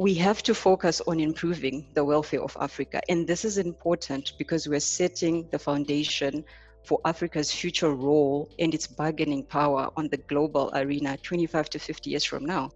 we 0.00 0.14
have 0.14 0.42
to 0.42 0.54
focus 0.54 1.02
on 1.06 1.20
improving 1.20 1.86
the 1.92 2.02
welfare 2.02 2.40
of 2.40 2.56
Africa. 2.58 3.02
And 3.10 3.26
this 3.26 3.44
is 3.44 3.58
important 3.58 4.32
because 4.38 4.66
we're 4.66 4.80
setting 4.80 5.46
the 5.50 5.58
foundation 5.58 6.42
for 6.86 7.02
Africa's 7.04 7.52
future 7.52 7.90
role 7.90 8.50
and 8.58 8.72
its 8.72 8.86
bargaining 8.86 9.44
power 9.44 9.90
on 9.98 10.08
the 10.08 10.16
global 10.16 10.70
arena 10.74 11.18
25 11.18 11.68
to 11.68 11.78
50 11.78 12.08
years 12.08 12.24
from 12.24 12.46
now. 12.46 12.70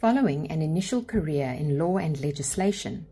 Following 0.00 0.48
an 0.52 0.62
initial 0.62 1.02
career 1.02 1.56
in 1.58 1.76
law 1.76 1.96
and 1.96 2.20
legislation, 2.20 3.04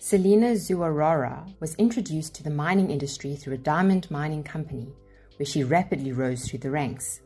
Selina 0.00 0.54
Zuwarara 0.54 1.54
was 1.60 1.76
introduced 1.76 2.34
to 2.34 2.42
the 2.42 2.50
mining 2.50 2.90
industry 2.90 3.36
through 3.36 3.54
a 3.54 3.58
diamond 3.58 4.10
mining 4.10 4.42
company, 4.42 4.88
where 5.36 5.46
she 5.46 5.62
rapidly 5.62 6.10
rose 6.10 6.48
through 6.48 6.58
the 6.58 6.72
ranks. 6.72 7.20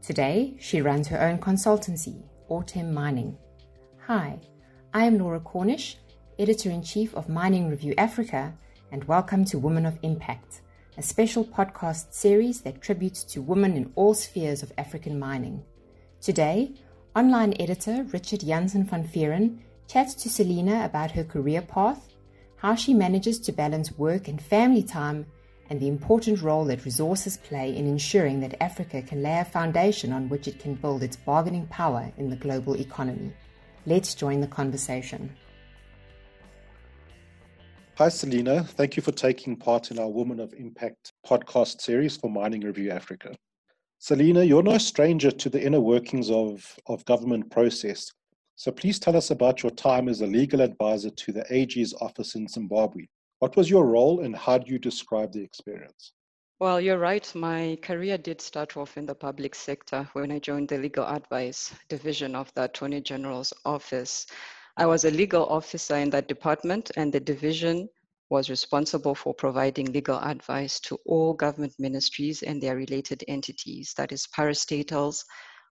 Today, 0.00 0.54
she 0.60 0.80
runs 0.80 1.08
her 1.08 1.20
own 1.20 1.38
consultancy, 1.38 2.22
Autem 2.48 2.92
Mining. 2.92 3.36
Hi, 4.08 4.40
I 4.94 5.04
am 5.04 5.18
Laura 5.18 5.38
Cornish, 5.38 5.98
Editor 6.38 6.70
in 6.70 6.82
Chief 6.82 7.14
of 7.14 7.28
Mining 7.28 7.68
Review 7.68 7.92
Africa, 7.98 8.54
and 8.90 9.04
welcome 9.04 9.44
to 9.44 9.58
Women 9.58 9.84
of 9.84 9.98
Impact, 10.00 10.62
a 10.96 11.02
special 11.02 11.44
podcast 11.44 12.14
series 12.14 12.62
that 12.62 12.80
tributes 12.80 13.22
to 13.24 13.42
women 13.42 13.76
in 13.76 13.92
all 13.96 14.14
spheres 14.14 14.62
of 14.62 14.72
African 14.78 15.18
mining. 15.18 15.62
Today, 16.22 16.72
online 17.14 17.52
editor 17.60 18.02
Richard 18.04 18.40
Janssen 18.40 18.84
van 18.84 19.04
Vuuren 19.06 19.58
chats 19.88 20.14
to 20.22 20.30
Selina 20.30 20.86
about 20.86 21.10
her 21.10 21.22
career 21.22 21.60
path, 21.60 22.08
how 22.56 22.74
she 22.74 22.94
manages 22.94 23.38
to 23.40 23.52
balance 23.52 23.92
work 23.98 24.26
and 24.26 24.40
family 24.40 24.82
time, 24.82 25.26
and 25.68 25.78
the 25.78 25.88
important 25.88 26.40
role 26.40 26.64
that 26.64 26.86
resources 26.86 27.36
play 27.36 27.76
in 27.76 27.86
ensuring 27.86 28.40
that 28.40 28.62
Africa 28.62 29.02
can 29.02 29.22
lay 29.22 29.38
a 29.40 29.44
foundation 29.44 30.14
on 30.14 30.30
which 30.30 30.48
it 30.48 30.58
can 30.58 30.76
build 30.76 31.02
its 31.02 31.16
bargaining 31.16 31.66
power 31.66 32.10
in 32.16 32.30
the 32.30 32.36
global 32.36 32.74
economy. 32.74 33.34
Let's 33.86 34.14
join 34.14 34.40
the 34.40 34.46
conversation. 34.46 35.34
Hi, 37.96 38.08
Selina. 38.08 38.62
Thank 38.62 38.96
you 38.96 39.02
for 39.02 39.12
taking 39.12 39.56
part 39.56 39.90
in 39.90 39.98
our 39.98 40.08
Women 40.08 40.40
of 40.40 40.52
Impact 40.52 41.12
podcast 41.26 41.80
series 41.80 42.16
for 42.16 42.30
Mining 42.30 42.60
Review 42.60 42.90
Africa. 42.90 43.34
Selina, 43.98 44.44
you're 44.44 44.62
no 44.62 44.78
stranger 44.78 45.30
to 45.30 45.50
the 45.50 45.60
inner 45.60 45.80
workings 45.80 46.30
of, 46.30 46.64
of 46.86 47.04
government 47.06 47.50
process. 47.50 48.12
So 48.54 48.70
please 48.70 48.98
tell 48.98 49.16
us 49.16 49.30
about 49.30 49.62
your 49.62 49.72
time 49.72 50.08
as 50.08 50.20
a 50.20 50.26
legal 50.26 50.60
advisor 50.60 51.10
to 51.10 51.32
the 51.32 51.44
AG's 51.50 51.94
office 52.00 52.34
in 52.36 52.46
Zimbabwe. 52.46 53.06
What 53.40 53.56
was 53.56 53.70
your 53.70 53.86
role 53.86 54.20
and 54.20 54.36
how 54.36 54.58
do 54.58 54.70
you 54.72 54.78
describe 54.78 55.32
the 55.32 55.42
experience? 55.42 56.12
Well, 56.60 56.80
you're 56.80 56.98
right. 56.98 57.32
My 57.36 57.78
career 57.82 58.18
did 58.18 58.40
start 58.40 58.76
off 58.76 58.96
in 58.96 59.06
the 59.06 59.14
public 59.14 59.54
sector 59.54 60.08
when 60.14 60.32
I 60.32 60.40
joined 60.40 60.68
the 60.68 60.78
legal 60.78 61.06
advice 61.06 61.72
division 61.88 62.34
of 62.34 62.52
the 62.54 62.64
Attorney 62.64 63.00
General's 63.00 63.52
office. 63.64 64.26
I 64.76 64.86
was 64.86 65.04
a 65.04 65.10
legal 65.12 65.46
officer 65.46 65.94
in 65.94 66.10
that 66.10 66.26
department, 66.26 66.90
and 66.96 67.12
the 67.12 67.20
division 67.20 67.88
was 68.28 68.50
responsible 68.50 69.14
for 69.14 69.34
providing 69.34 69.92
legal 69.92 70.18
advice 70.18 70.80
to 70.80 70.98
all 71.06 71.32
government 71.32 71.74
ministries 71.78 72.42
and 72.42 72.60
their 72.60 72.74
related 72.74 73.22
entities, 73.28 73.94
that 73.96 74.10
is, 74.10 74.26
parastatals 74.26 75.24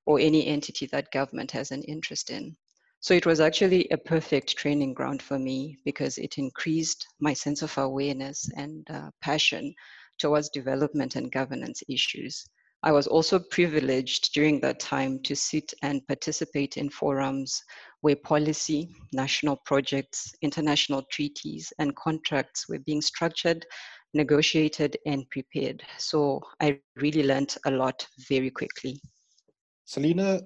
or 0.06 0.22
any 0.22 0.48
entity 0.48 0.86
that 0.86 1.12
government 1.12 1.52
has 1.52 1.72
an 1.72 1.84
interest 1.84 2.30
in. 2.30 2.56
So 3.02 3.14
it 3.14 3.26
was 3.26 3.42
actually 3.42 3.90
a 3.92 3.98
perfect 3.98 4.56
training 4.56 4.94
ground 4.94 5.22
for 5.22 5.38
me 5.38 5.80
because 5.84 6.18
it 6.18 6.38
increased 6.38 7.06
my 7.20 7.34
sense 7.34 7.62
of 7.62 7.78
awareness 7.78 8.50
and 8.56 8.90
uh, 8.90 9.12
passion 9.22 9.76
towards 10.18 10.50
development 10.50 11.16
and 11.16 11.32
governance 11.32 11.82
issues. 11.88 12.46
I 12.84 12.92
was 12.92 13.08
also 13.08 13.40
privileged 13.40 14.34
during 14.34 14.60
that 14.62 14.80
time 14.80 15.20
to 15.24 15.36
sit 15.36 15.74
and 15.82 16.06
participate 16.08 16.78
in 16.78 16.90
forums 16.90 17.64
where 18.02 18.16
policy, 18.16 18.94
national 19.14 19.58
projects, 19.66 20.32
international 20.42 21.04
treaties, 21.12 21.74
and 21.80 21.96
contracts 21.96 22.70
were 22.70 22.80
being 22.80 23.02
structured, 23.02 23.66
negotiated, 24.14 24.96
and 25.08 25.28
prepared. 25.32 25.82
So 25.98 26.42
I 26.62 26.80
really 26.96 27.24
learned 27.24 27.56
a 27.66 27.72
lot 27.72 28.06
very 28.30 28.52
quickly. 28.52 29.02
Selina, 29.86 30.42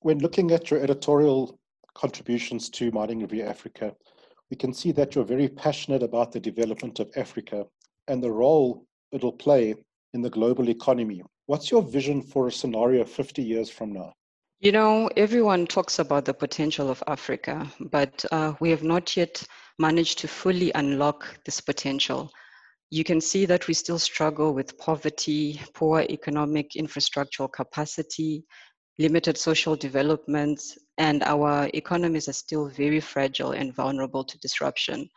when 0.00 0.18
looking 0.18 0.50
at 0.50 0.70
your 0.70 0.80
editorial 0.80 1.60
contributions 1.94 2.68
to 2.70 2.90
Mining 2.90 3.20
Review 3.20 3.44
Africa, 3.44 3.94
we 4.50 4.56
can 4.56 4.72
see 4.72 4.92
that 4.92 5.14
you're 5.14 5.24
very 5.24 5.48
passionate 5.48 6.02
about 6.02 6.32
the 6.32 6.40
development 6.40 6.98
of 6.98 7.10
Africa 7.16 7.66
and 8.08 8.22
the 8.22 8.30
role 8.30 8.87
it'll 9.12 9.32
play 9.32 9.74
in 10.14 10.22
the 10.22 10.30
global 10.30 10.68
economy. 10.68 11.22
What's 11.46 11.70
your 11.70 11.82
vision 11.82 12.22
for 12.22 12.48
a 12.48 12.52
scenario 12.52 13.04
50 13.04 13.42
years 13.42 13.70
from 13.70 13.92
now? 13.92 14.12
You 14.60 14.72
know, 14.72 15.08
everyone 15.16 15.66
talks 15.66 16.00
about 16.00 16.24
the 16.24 16.34
potential 16.34 16.90
of 16.90 17.02
Africa, 17.06 17.70
but 17.78 18.24
uh, 18.32 18.54
we 18.60 18.70
have 18.70 18.82
not 18.82 19.16
yet 19.16 19.46
managed 19.78 20.18
to 20.18 20.28
fully 20.28 20.72
unlock 20.74 21.38
this 21.44 21.60
potential. 21.60 22.32
You 22.90 23.04
can 23.04 23.20
see 23.20 23.46
that 23.46 23.68
we 23.68 23.74
still 23.74 23.98
struggle 23.98 24.54
with 24.54 24.76
poverty, 24.78 25.60
poor 25.74 26.00
economic 26.00 26.72
infrastructural 26.72 27.52
capacity, 27.52 28.44
limited 28.98 29.38
social 29.38 29.76
development, 29.76 30.60
and 30.96 31.22
our 31.22 31.70
economies 31.72 32.28
are 32.28 32.32
still 32.32 32.68
very 32.68 32.98
fragile 32.98 33.52
and 33.52 33.72
vulnerable 33.72 34.24
to 34.24 34.38
disruption. 34.38 35.08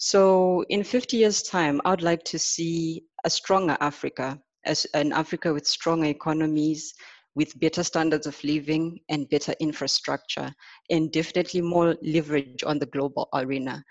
So, 0.00 0.64
in 0.68 0.84
50 0.84 1.16
years' 1.16 1.42
time, 1.42 1.80
I 1.84 1.90
would 1.90 2.02
like 2.02 2.22
to 2.24 2.38
see 2.38 3.04
a 3.24 3.30
stronger 3.30 3.76
Africa, 3.80 4.40
as 4.64 4.86
an 4.94 5.12
Africa 5.12 5.52
with 5.52 5.66
stronger 5.66 6.06
economies, 6.06 6.94
with 7.34 7.58
better 7.58 7.82
standards 7.82 8.26
of 8.26 8.42
living 8.44 9.00
and 9.08 9.28
better 9.28 9.54
infrastructure, 9.58 10.54
and 10.88 11.10
definitely 11.10 11.62
more 11.62 11.96
leverage 12.00 12.62
on 12.64 12.78
the 12.78 12.86
global 12.86 13.28
arena. 13.34 13.82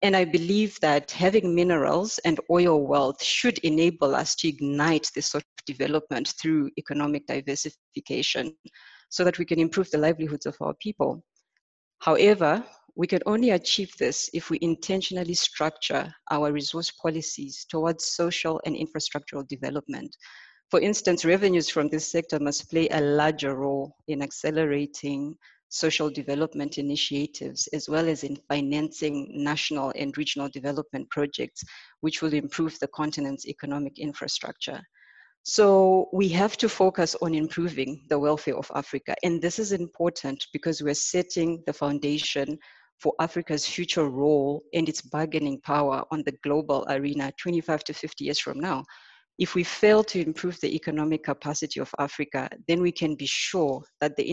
And 0.00 0.16
I 0.16 0.24
believe 0.24 0.80
that 0.80 1.10
having 1.10 1.54
minerals 1.54 2.18
and 2.24 2.40
oil 2.50 2.86
wealth 2.86 3.22
should 3.22 3.58
enable 3.58 4.14
us 4.14 4.34
to 4.36 4.48
ignite 4.48 5.10
this 5.14 5.26
sort 5.26 5.44
of 5.44 5.64
development 5.66 6.32
through 6.40 6.70
economic 6.78 7.26
diversification 7.26 8.56
so 9.10 9.24
that 9.24 9.38
we 9.38 9.44
can 9.44 9.58
improve 9.58 9.90
the 9.90 9.98
livelihoods 9.98 10.46
of 10.46 10.56
our 10.62 10.72
people. 10.80 11.22
However, 11.98 12.64
we 13.00 13.06
can 13.06 13.22
only 13.24 13.48
achieve 13.48 13.96
this 13.96 14.28
if 14.34 14.50
we 14.50 14.58
intentionally 14.60 15.32
structure 15.32 16.14
our 16.30 16.52
resource 16.52 16.90
policies 16.90 17.64
towards 17.64 18.04
social 18.04 18.60
and 18.66 18.76
infrastructural 18.76 19.48
development. 19.48 20.14
For 20.70 20.82
instance, 20.82 21.24
revenues 21.24 21.70
from 21.70 21.88
this 21.88 22.12
sector 22.12 22.38
must 22.38 22.68
play 22.68 22.88
a 22.90 23.00
larger 23.00 23.54
role 23.54 23.96
in 24.08 24.20
accelerating 24.20 25.34
social 25.70 26.10
development 26.10 26.76
initiatives, 26.76 27.68
as 27.68 27.88
well 27.88 28.06
as 28.06 28.22
in 28.22 28.36
financing 28.50 29.30
national 29.32 29.94
and 29.96 30.14
regional 30.18 30.50
development 30.50 31.08
projects, 31.08 31.64
which 32.02 32.20
will 32.20 32.34
improve 32.34 32.78
the 32.80 32.88
continent's 32.88 33.48
economic 33.48 33.98
infrastructure. 33.98 34.82
So 35.42 36.10
we 36.12 36.28
have 36.28 36.58
to 36.58 36.68
focus 36.68 37.16
on 37.22 37.34
improving 37.34 38.04
the 38.10 38.18
welfare 38.18 38.58
of 38.58 38.70
Africa. 38.74 39.14
And 39.22 39.40
this 39.40 39.58
is 39.58 39.72
important 39.72 40.46
because 40.52 40.82
we're 40.82 40.92
setting 40.92 41.62
the 41.66 41.72
foundation 41.72 42.58
for 43.00 43.14
Africa's 43.18 43.66
future 43.66 44.08
role 44.08 44.62
and 44.74 44.88
its 44.88 45.00
bargaining 45.00 45.60
power 45.60 46.04
on 46.10 46.22
the 46.24 46.32
global 46.44 46.84
arena 46.88 47.32
25 47.40 47.84
to 47.84 47.94
50 47.94 48.24
years 48.24 48.38
from 48.38 48.60
now. 48.60 48.84
If 49.38 49.54
we 49.54 49.64
fail 49.64 50.04
to 50.04 50.20
improve 50.20 50.60
the 50.60 50.74
economic 50.74 51.24
capacity 51.24 51.80
of 51.80 51.90
Africa, 51.98 52.50
then 52.68 52.82
we 52.82 52.92
can 52.92 53.14
be 53.14 53.26
sure 53.26 53.82
that 54.02 54.14
the 54.16 54.24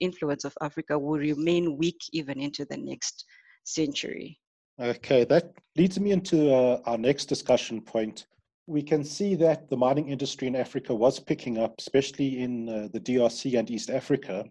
influence 0.00 0.44
of 0.44 0.54
Africa 0.62 0.96
will 0.96 1.18
remain 1.18 1.76
weak 1.76 1.98
even 2.12 2.40
into 2.40 2.64
the 2.70 2.76
next 2.76 3.24
century. 3.64 4.38
Okay, 4.80 5.24
that 5.24 5.52
leads 5.76 5.98
me 5.98 6.12
into 6.12 6.54
uh, 6.54 6.80
our 6.86 6.98
next 6.98 7.24
discussion 7.24 7.80
point. 7.80 8.26
We 8.68 8.82
can 8.82 9.02
see 9.02 9.34
that 9.36 9.68
the 9.68 9.76
mining 9.76 10.10
industry 10.10 10.46
in 10.46 10.54
Africa 10.54 10.94
was 10.94 11.18
picking 11.18 11.58
up, 11.58 11.74
especially 11.78 12.38
in 12.40 12.68
uh, 12.68 12.88
the 12.92 13.00
DRC 13.00 13.58
and 13.58 13.68
East 13.68 13.90
Africa. 13.90 14.44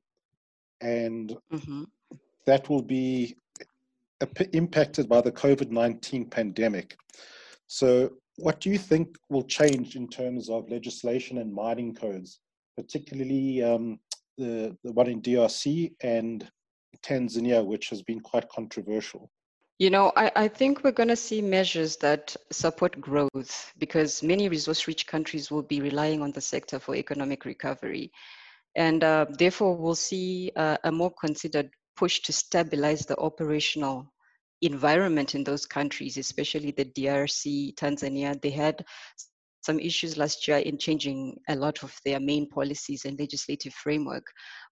And 0.81 1.37
mm-hmm. 1.53 1.83
that 2.45 2.67
will 2.69 2.81
be 2.81 3.37
impacted 4.53 5.09
by 5.09 5.21
the 5.21 5.31
COVID 5.31 5.71
19 5.71 6.29
pandemic. 6.29 6.97
So, 7.67 8.11
what 8.37 8.59
do 8.59 8.69
you 8.69 8.77
think 8.77 9.17
will 9.29 9.43
change 9.43 9.95
in 9.95 10.07
terms 10.07 10.49
of 10.49 10.69
legislation 10.69 11.37
and 11.37 11.53
mining 11.53 11.95
codes, 11.95 12.39
particularly 12.75 13.63
um, 13.63 13.99
the, 14.37 14.75
the 14.83 14.91
one 14.91 15.07
in 15.07 15.21
DRC 15.21 15.93
and 16.01 16.49
Tanzania, 17.01 17.65
which 17.65 17.89
has 17.89 18.01
been 18.01 18.19
quite 18.19 18.47
controversial? 18.49 19.29
You 19.77 19.89
know, 19.89 20.13
I, 20.15 20.31
I 20.35 20.47
think 20.47 20.83
we're 20.83 20.91
going 20.91 21.09
to 21.09 21.17
see 21.17 21.41
measures 21.41 21.97
that 21.97 22.35
support 22.51 22.99
growth 23.01 23.73
because 23.77 24.23
many 24.23 24.47
resource 24.47 24.87
rich 24.87 25.05
countries 25.05 25.51
will 25.51 25.63
be 25.63 25.81
relying 25.81 26.21
on 26.21 26.31
the 26.31 26.39
sector 26.41 26.79
for 26.79 26.95
economic 26.95 27.43
recovery. 27.43 28.11
And 28.75 29.03
uh, 29.03 29.25
therefore, 29.37 29.75
we'll 29.75 29.95
see 29.95 30.51
uh, 30.55 30.77
a 30.85 30.91
more 30.91 31.11
considered 31.11 31.69
push 31.97 32.21
to 32.21 32.33
stabilize 32.33 33.05
the 33.05 33.17
operational 33.17 34.11
environment 34.65 35.35
in 35.35 35.43
those 35.43 35.65
countries, 35.65 36.17
especially 36.17 36.71
the 36.71 36.85
DRC, 36.85 37.75
Tanzania, 37.75 38.39
they 38.41 38.49
had 38.49 38.83
some 39.65 39.79
issues 39.79 40.15
last 40.15 40.47
year 40.47 40.57
in 40.57 40.77
changing 40.77 41.35
a 41.49 41.55
lot 41.55 41.81
of 41.81 41.95
their 42.05 42.19
main 42.19 42.47
policies 42.47 43.05
and 43.05 43.19
legislative 43.19 43.73
framework. 43.73 44.25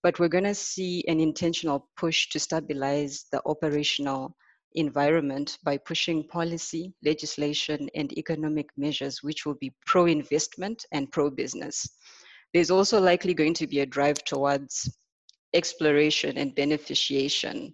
But 0.03 0.19
we're 0.19 0.27
going 0.27 0.43
to 0.43 0.53
see 0.53 1.03
an 1.07 1.19
intentional 1.19 1.89
push 1.97 2.29
to 2.29 2.39
stabilize 2.39 3.25
the 3.31 3.41
operational 3.45 4.35
environment 4.75 5.57
by 5.63 5.77
pushing 5.77 6.27
policy, 6.27 6.93
legislation, 7.03 7.89
and 7.95 8.15
economic 8.17 8.67
measures 8.77 9.23
which 9.23 9.45
will 9.45 9.55
be 9.55 9.73
pro 9.85 10.05
investment 10.05 10.85
and 10.91 11.11
pro 11.11 11.29
business. 11.29 11.87
There's 12.53 12.71
also 12.71 12.99
likely 12.99 13.33
going 13.33 13.55
to 13.55 13.67
be 13.67 13.79
a 13.79 13.85
drive 13.85 14.23
towards 14.23 14.95
exploration 15.53 16.37
and 16.37 16.55
beneficiation 16.55 17.73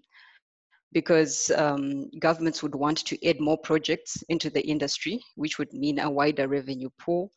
because 0.92 1.52
um, 1.56 2.10
governments 2.20 2.64
would 2.64 2.76
want 2.76 2.98
to 3.06 3.28
add 3.28 3.40
more 3.40 3.58
projects 3.58 4.24
into 4.30 4.50
the 4.50 4.66
industry, 4.68 5.22
which 5.36 5.60
would 5.60 5.72
mean 5.74 6.00
a 6.00 6.10
wider 6.10 6.48
revenue 6.48 6.90
pool. 7.00 7.32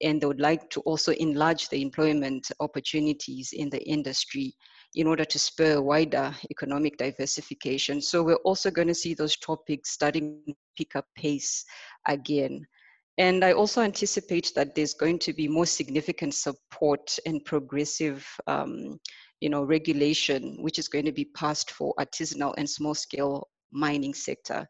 And 0.00 0.20
they 0.20 0.26
would 0.26 0.40
like 0.40 0.70
to 0.70 0.80
also 0.82 1.12
enlarge 1.12 1.68
the 1.68 1.82
employment 1.82 2.50
opportunities 2.60 3.50
in 3.52 3.68
the 3.70 3.82
industry 3.82 4.54
in 4.94 5.06
order 5.06 5.24
to 5.24 5.38
spur 5.38 5.80
wider 5.80 6.34
economic 6.50 6.96
diversification. 6.96 8.00
So 8.00 8.22
we're 8.22 8.36
also 8.36 8.70
going 8.70 8.88
to 8.88 8.94
see 8.94 9.14
those 9.14 9.36
topics 9.36 9.90
starting 9.90 10.42
to 10.46 10.54
pick 10.76 10.96
up 10.96 11.06
pace 11.16 11.64
again. 12.06 12.64
And 13.18 13.44
I 13.44 13.52
also 13.52 13.82
anticipate 13.82 14.52
that 14.54 14.76
there's 14.76 14.94
going 14.94 15.18
to 15.20 15.32
be 15.32 15.48
more 15.48 15.66
significant 15.66 16.34
support 16.34 17.18
and 17.26 17.44
progressive 17.44 18.24
um, 18.46 19.00
you 19.40 19.48
know, 19.48 19.62
regulation, 19.62 20.56
which 20.60 20.78
is 20.78 20.88
going 20.88 21.04
to 21.04 21.12
be 21.12 21.26
passed 21.36 21.70
for 21.70 21.94
artisanal 21.98 22.54
and 22.56 22.68
small 22.68 22.94
scale 22.94 23.48
mining 23.72 24.14
sector 24.14 24.66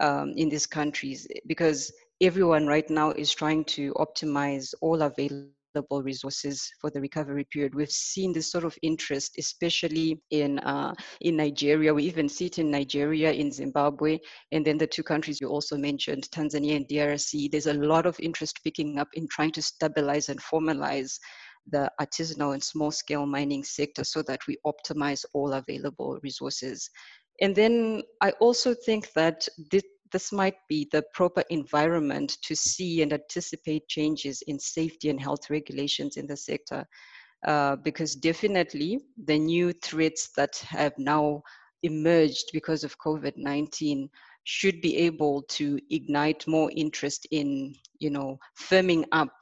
um, 0.00 0.32
in 0.36 0.48
these 0.48 0.66
countries, 0.66 1.26
because 1.46 1.92
everyone 2.20 2.66
right 2.66 2.88
now 2.90 3.10
is 3.12 3.32
trying 3.32 3.64
to 3.64 3.92
optimize 3.94 4.74
all 4.80 5.02
available 5.02 5.52
resources 6.02 6.70
for 6.80 6.90
the 6.90 7.00
recovery 7.00 7.46
period. 7.52 7.74
We've 7.74 7.90
seen 7.90 8.32
this 8.32 8.50
sort 8.50 8.64
of 8.64 8.76
interest, 8.82 9.36
especially 9.38 10.20
in 10.30 10.58
uh, 10.60 10.94
in 11.20 11.36
Nigeria. 11.36 11.94
We 11.94 12.04
even 12.04 12.28
see 12.28 12.46
it 12.46 12.58
in 12.58 12.70
Nigeria, 12.70 13.32
in 13.32 13.52
Zimbabwe, 13.52 14.18
and 14.52 14.64
then 14.64 14.78
the 14.78 14.86
two 14.86 15.02
countries 15.02 15.40
you 15.40 15.48
also 15.48 15.76
mentioned, 15.76 16.28
Tanzania 16.32 16.76
and 16.76 16.88
DRC. 16.88 17.50
There's 17.50 17.68
a 17.68 17.74
lot 17.74 18.06
of 18.06 18.18
interest 18.20 18.60
picking 18.64 18.98
up 18.98 19.08
in 19.14 19.28
trying 19.28 19.52
to 19.52 19.62
stabilize 19.62 20.28
and 20.28 20.40
formalize 20.40 21.18
the 21.68 21.90
artisanal 22.00 22.54
and 22.54 22.62
small 22.62 22.90
scale 22.90 23.26
mining 23.26 23.64
sector 23.64 24.04
so 24.04 24.22
that 24.22 24.40
we 24.46 24.56
optimize 24.66 25.24
all 25.34 25.52
available 25.52 26.18
resources. 26.22 26.90
And 27.40 27.54
then 27.54 28.02
I 28.20 28.32
also 28.40 28.74
think 28.74 29.12
that 29.14 29.46
this, 29.70 29.84
might 30.32 30.56
be 30.68 30.88
the 30.90 31.04
proper 31.14 31.44
environment 31.50 32.36
to 32.42 32.56
see 32.56 33.00
and 33.00 33.12
anticipate 33.12 33.86
changes 33.86 34.42
in 34.48 34.58
safety 34.58 35.08
and 35.08 35.20
health 35.20 35.48
regulations 35.50 36.16
in 36.16 36.26
the 36.26 36.36
sector. 36.36 36.84
Uh, 37.46 37.76
because 37.76 38.16
definitely 38.16 39.00
the 39.24 39.38
new 39.38 39.72
threats 39.72 40.30
that 40.36 40.56
have 40.68 40.92
now 40.98 41.40
emerged 41.84 42.50
because 42.52 42.84
of 42.84 42.98
COVID 42.98 43.32
19 43.36 44.10
should 44.44 44.80
be 44.80 44.96
able 44.96 45.42
to 45.42 45.78
ignite 45.90 46.46
more 46.46 46.70
interest 46.74 47.26
in, 47.30 47.74
you 47.98 48.10
know, 48.10 48.38
firming 48.58 49.04
up 49.12 49.32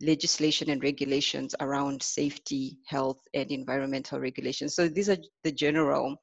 legislation 0.00 0.70
and 0.70 0.82
regulations 0.82 1.54
around 1.60 2.02
safety, 2.02 2.78
health, 2.86 3.20
and 3.34 3.50
environmental 3.50 4.18
regulations. 4.18 4.74
So 4.74 4.88
these 4.88 5.08
are 5.08 5.18
the 5.44 5.52
general, 5.52 6.16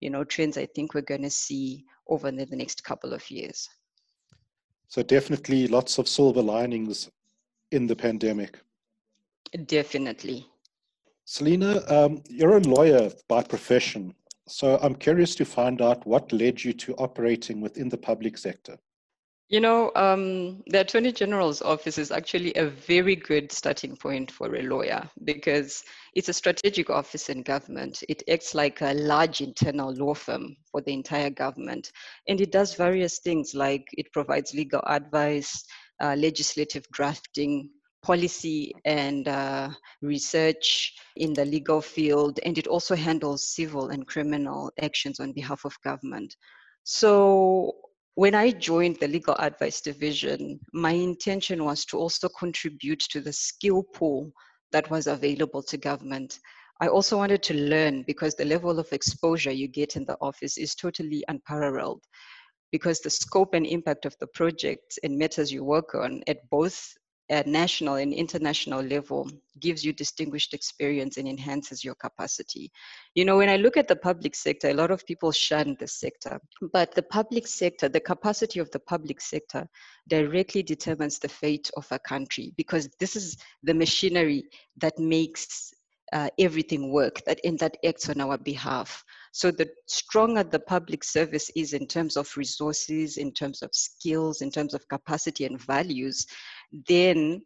you 0.00 0.10
know, 0.10 0.24
trends 0.24 0.56
I 0.56 0.66
think 0.66 0.94
we're 0.94 1.02
going 1.02 1.22
to 1.22 1.30
see 1.30 1.84
over 2.08 2.30
the, 2.30 2.44
the 2.44 2.56
next 2.56 2.84
couple 2.84 3.12
of 3.12 3.28
years. 3.30 3.68
So 4.88 5.02
definitely 5.02 5.66
lots 5.66 5.98
of 5.98 6.08
silver 6.08 6.42
linings 6.42 7.10
in 7.72 7.86
the 7.86 7.96
pandemic. 7.96 8.60
Definitely. 9.66 10.46
Selina, 11.24 11.82
um, 11.88 12.22
you're 12.28 12.58
a 12.58 12.60
lawyer 12.60 13.10
by 13.28 13.42
profession. 13.42 14.14
So 14.46 14.78
I'm 14.82 14.94
curious 14.94 15.34
to 15.36 15.44
find 15.44 15.80
out 15.80 16.06
what 16.06 16.32
led 16.32 16.62
you 16.62 16.74
to 16.74 16.94
operating 16.96 17.60
within 17.60 17.88
the 17.88 17.96
public 17.96 18.36
sector. 18.36 18.76
You 19.48 19.60
know, 19.60 19.92
um, 19.94 20.62
the 20.66 20.80
Attorney 20.80 21.12
General's 21.12 21.60
office 21.60 21.98
is 21.98 22.10
actually 22.10 22.54
a 22.54 22.66
very 22.66 23.14
good 23.14 23.52
starting 23.52 23.94
point 23.94 24.30
for 24.30 24.54
a 24.54 24.62
lawyer 24.62 25.08
because 25.24 25.84
it's 26.14 26.30
a 26.30 26.32
strategic 26.32 26.88
office 26.88 27.28
in 27.28 27.42
government. 27.42 28.02
It 28.08 28.22
acts 28.28 28.54
like 28.54 28.80
a 28.80 28.94
large 28.94 29.42
internal 29.42 29.94
law 29.94 30.14
firm 30.14 30.56
for 30.72 30.80
the 30.80 30.94
entire 30.94 31.30
government. 31.30 31.92
And 32.26 32.40
it 32.40 32.52
does 32.52 32.74
various 32.74 33.18
things 33.18 33.54
like 33.54 33.86
it 33.92 34.10
provides 34.12 34.54
legal 34.54 34.82
advice, 34.86 35.64
uh, 36.02 36.16
legislative 36.18 36.86
drafting, 36.90 37.70
policy 38.04 38.74
and 38.84 39.26
uh, 39.28 39.70
research 40.02 40.94
in 41.16 41.32
the 41.32 41.44
legal 41.44 41.80
field, 41.80 42.38
and 42.44 42.58
it 42.58 42.66
also 42.66 42.94
handles 42.94 43.48
civil 43.54 43.88
and 43.88 44.06
criminal 44.06 44.70
actions 44.80 45.20
on 45.20 45.32
behalf 45.32 45.64
of 45.64 45.80
government. 45.82 46.36
So 46.84 47.72
when 48.16 48.34
I 48.34 48.52
joined 48.52 48.98
the 49.00 49.08
legal 49.08 49.34
advice 49.38 49.80
division, 49.80 50.60
my 50.72 50.92
intention 50.92 51.64
was 51.64 51.84
to 51.86 51.98
also 51.98 52.28
contribute 52.28 53.00
to 53.10 53.20
the 53.20 53.32
skill 53.32 53.82
pool 53.82 54.32
that 54.70 54.88
was 54.90 55.06
available 55.08 55.62
to 55.64 55.76
government. 55.76 56.38
I 56.80 56.88
also 56.88 57.16
wanted 57.16 57.42
to 57.44 57.54
learn 57.54 58.04
because 58.06 58.34
the 58.34 58.44
level 58.44 58.78
of 58.78 58.92
exposure 58.92 59.52
you 59.52 59.68
get 59.68 59.96
in 59.96 60.04
the 60.04 60.16
office 60.20 60.58
is 60.58 60.74
totally 60.74 61.24
unparalleled 61.28 62.02
because 62.70 63.00
the 63.00 63.10
scope 63.10 63.54
and 63.54 63.66
impact 63.66 64.04
of 64.04 64.16
the 64.18 64.26
projects 64.28 64.98
and 65.02 65.18
matters 65.18 65.52
you 65.52 65.64
work 65.64 65.94
on 65.94 66.22
at 66.26 66.48
both 66.50 66.94
at 67.30 67.46
national 67.46 67.94
and 67.94 68.12
international 68.12 68.82
level 68.82 69.30
gives 69.64 69.84
you 69.84 69.92
distinguished 69.92 70.52
experience 70.52 71.16
and 71.16 71.26
enhances 71.26 71.82
your 71.82 71.94
capacity. 72.06 72.70
You 73.14 73.24
know, 73.24 73.38
when 73.38 73.48
I 73.48 73.56
look 73.56 73.76
at 73.78 73.88
the 73.88 73.96
public 74.10 74.34
sector, 74.34 74.68
a 74.68 74.80
lot 74.82 74.90
of 74.90 75.06
people 75.06 75.32
shun 75.32 75.76
the 75.80 75.88
sector, 75.88 76.38
but 76.72 76.94
the 76.94 77.06
public 77.18 77.46
sector, 77.46 77.88
the 77.88 78.08
capacity 78.12 78.60
of 78.60 78.70
the 78.72 78.84
public 78.94 79.20
sector 79.20 79.66
directly 80.08 80.62
determines 80.62 81.18
the 81.18 81.34
fate 81.42 81.70
of 81.78 81.86
a 81.90 81.98
country 81.98 82.52
because 82.56 82.88
this 83.00 83.16
is 83.16 83.38
the 83.62 83.74
machinery 83.74 84.44
that 84.82 84.98
makes 84.98 85.72
uh, 86.12 86.28
everything 86.38 86.92
work 86.92 87.24
that 87.24 87.40
and 87.44 87.58
that 87.58 87.76
acts 87.84 88.08
on 88.10 88.20
our 88.20 88.38
behalf. 88.38 89.02
So 89.32 89.50
the 89.50 89.68
stronger 89.86 90.44
the 90.44 90.60
public 90.60 91.02
service 91.02 91.50
is 91.56 91.72
in 91.72 91.86
terms 91.86 92.16
of 92.16 92.36
resources, 92.36 93.16
in 93.16 93.32
terms 93.32 93.62
of 93.62 93.70
skills, 93.72 94.42
in 94.42 94.50
terms 94.50 94.74
of 94.74 94.86
capacity 94.88 95.44
and 95.46 95.60
values, 95.60 96.26
then 96.88 97.42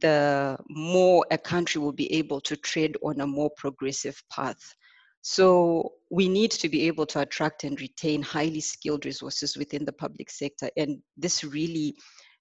the 0.00 0.56
more 0.70 1.26
a 1.30 1.38
country 1.38 1.80
will 1.80 1.92
be 1.92 2.12
able 2.12 2.40
to 2.40 2.56
tread 2.56 2.96
on 3.02 3.20
a 3.20 3.26
more 3.26 3.50
progressive 3.56 4.22
path. 4.30 4.74
So 5.20 5.92
we 6.10 6.28
need 6.28 6.50
to 6.52 6.68
be 6.68 6.86
able 6.88 7.06
to 7.06 7.20
attract 7.20 7.64
and 7.64 7.80
retain 7.80 8.22
highly 8.22 8.60
skilled 8.60 9.04
resources 9.04 9.56
within 9.56 9.84
the 9.84 9.92
public 9.92 10.30
sector. 10.30 10.70
And 10.76 11.00
this 11.16 11.44
really 11.44 11.96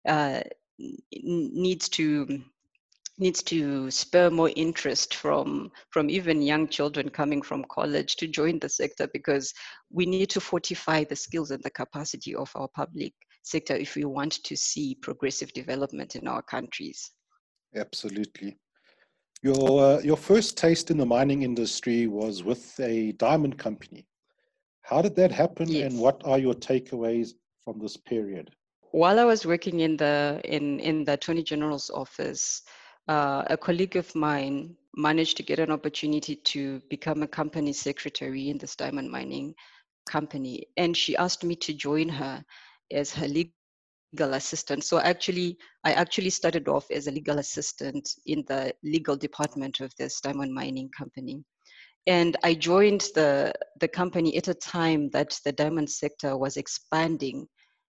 uh, 0.07 0.41
needs 1.13 1.89
to 1.89 2.41
needs 3.17 3.43
to 3.43 3.91
spur 3.91 4.31
more 4.31 4.49
interest 4.55 5.13
from 5.13 5.69
from 5.91 6.09
even 6.09 6.41
young 6.41 6.67
children 6.67 7.07
coming 7.09 7.41
from 7.41 7.63
college 7.65 8.15
to 8.15 8.27
join 8.27 8.57
the 8.57 8.69
sector 8.69 9.07
because 9.13 9.53
we 9.91 10.05
need 10.05 10.29
to 10.29 10.41
fortify 10.41 11.03
the 11.03 11.15
skills 11.15 11.51
and 11.51 11.61
the 11.63 11.69
capacity 11.69 12.33
of 12.33 12.51
our 12.55 12.69
public 12.69 13.13
sector 13.43 13.75
if 13.75 13.95
we 13.95 14.05
want 14.05 14.43
to 14.43 14.55
see 14.55 14.95
progressive 14.95 15.51
development 15.53 16.15
in 16.15 16.27
our 16.27 16.41
countries. 16.41 17.11
Absolutely. 17.75 18.57
Your, 19.41 19.81
uh, 19.81 20.01
your 20.01 20.17
first 20.17 20.57
taste 20.57 20.91
in 20.91 20.97
the 20.97 21.05
mining 21.05 21.41
industry 21.43 22.07
was 22.07 22.43
with 22.43 22.79
a 22.79 23.13
diamond 23.13 23.57
company. 23.57 24.05
How 24.83 25.01
did 25.01 25.15
that 25.15 25.31
happen 25.31 25.67
yes. 25.69 25.91
and 25.91 25.99
what 25.99 26.21
are 26.25 26.37
your 26.37 26.53
takeaways 26.53 27.33
from 27.63 27.79
this 27.79 27.97
period? 27.97 28.51
While 28.91 29.19
I 29.19 29.23
was 29.23 29.45
working 29.45 29.79
in 29.79 29.97
the, 29.97 30.41
in, 30.43 30.79
in 30.79 31.05
the 31.05 31.13
Attorney 31.13 31.43
General's 31.43 31.89
office, 31.89 32.61
uh, 33.07 33.43
a 33.47 33.57
colleague 33.57 33.95
of 33.95 34.13
mine 34.13 34.75
managed 34.95 35.37
to 35.37 35.43
get 35.43 35.59
an 35.59 35.71
opportunity 35.71 36.35
to 36.35 36.81
become 36.89 37.23
a 37.23 37.27
company 37.27 37.73
secretary 37.73 38.49
in 38.49 38.57
this 38.57 38.75
diamond 38.75 39.09
mining 39.09 39.55
company. 40.05 40.67
And 40.77 40.95
she 40.95 41.15
asked 41.15 41.43
me 41.43 41.55
to 41.57 41.73
join 41.73 42.09
her 42.09 42.43
as 42.91 43.13
her 43.13 43.27
legal 44.13 44.33
assistant. 44.33 44.83
So 44.83 44.99
actually, 44.99 45.57
I 45.83 45.93
actually 45.93 46.29
started 46.29 46.67
off 46.67 46.89
as 46.91 47.07
a 47.07 47.11
legal 47.11 47.39
assistant 47.39 48.09
in 48.25 48.43
the 48.47 48.73
legal 48.83 49.15
department 49.15 49.79
of 49.79 49.93
this 49.97 50.19
diamond 50.21 50.53
mining 50.53 50.89
company. 50.97 51.43
And 52.07 52.35
I 52.43 52.55
joined 52.55 53.01
the, 53.15 53.53
the 53.79 53.87
company 53.87 54.35
at 54.35 54.47
a 54.47 54.53
time 54.53 55.09
that 55.11 55.39
the 55.45 55.51
diamond 55.51 55.89
sector 55.89 56.35
was 56.35 56.57
expanding 56.57 57.47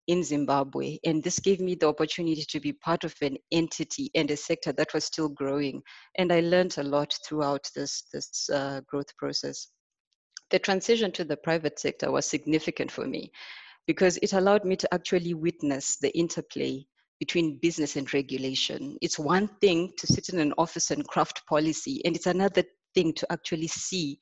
in 0.08 0.24
Zimbabwe. 0.24 0.98
And 1.05 1.24
this 1.24 1.39
gave 1.39 1.62
me 1.62 1.75
the 1.75 1.88
opportunity 1.88 2.43
to 2.43 2.60
be 2.60 2.74
part 2.74 3.05
of 3.05 3.15
an 3.22 3.38
entity 3.51 4.12
and 4.13 4.29
a 4.29 4.36
sector 4.36 4.74
that 4.74 4.93
was 4.93 5.05
still 5.05 5.29
growing. 5.29 5.82
And 6.17 6.34
I 6.34 6.41
learned 6.41 6.77
a 6.77 6.84
lot 6.84 7.17
throughout 7.25 7.70
this, 7.75 8.03
this 8.12 8.50
uh, 8.50 8.82
growth 8.88 9.15
process. 9.17 9.70
The 10.50 10.60
transition 10.60 11.12
to 11.13 11.24
the 11.24 11.38
private 11.38 11.79
sector 11.79 12.12
was 12.12 12.25
significant 12.25 12.91
for 12.91 13.08
me 13.08 13.32
because 13.88 14.18
it 14.18 14.34
allowed 14.34 14.66
me 14.66 14.75
to 14.75 14.94
actually 14.94 15.34
witness 15.34 15.98
the 15.98 16.16
interplay 16.18 16.86
between 17.20 17.60
business 17.62 17.96
and 17.96 18.13
regulation. 18.13 18.98
It's 19.02 19.20
one 19.20 19.48
thing 19.62 19.92
to 19.98 20.08
sit 20.08 20.30
in 20.30 20.40
an 20.40 20.54
office 20.58 20.92
and 20.92 21.08
craft 21.08 21.46
policy, 21.48 22.02
and 22.06 22.16
it's 22.16 22.28
another 22.28 22.63
thing 22.96 23.13
to 23.13 23.32
actually 23.32 23.68
see 23.68 24.20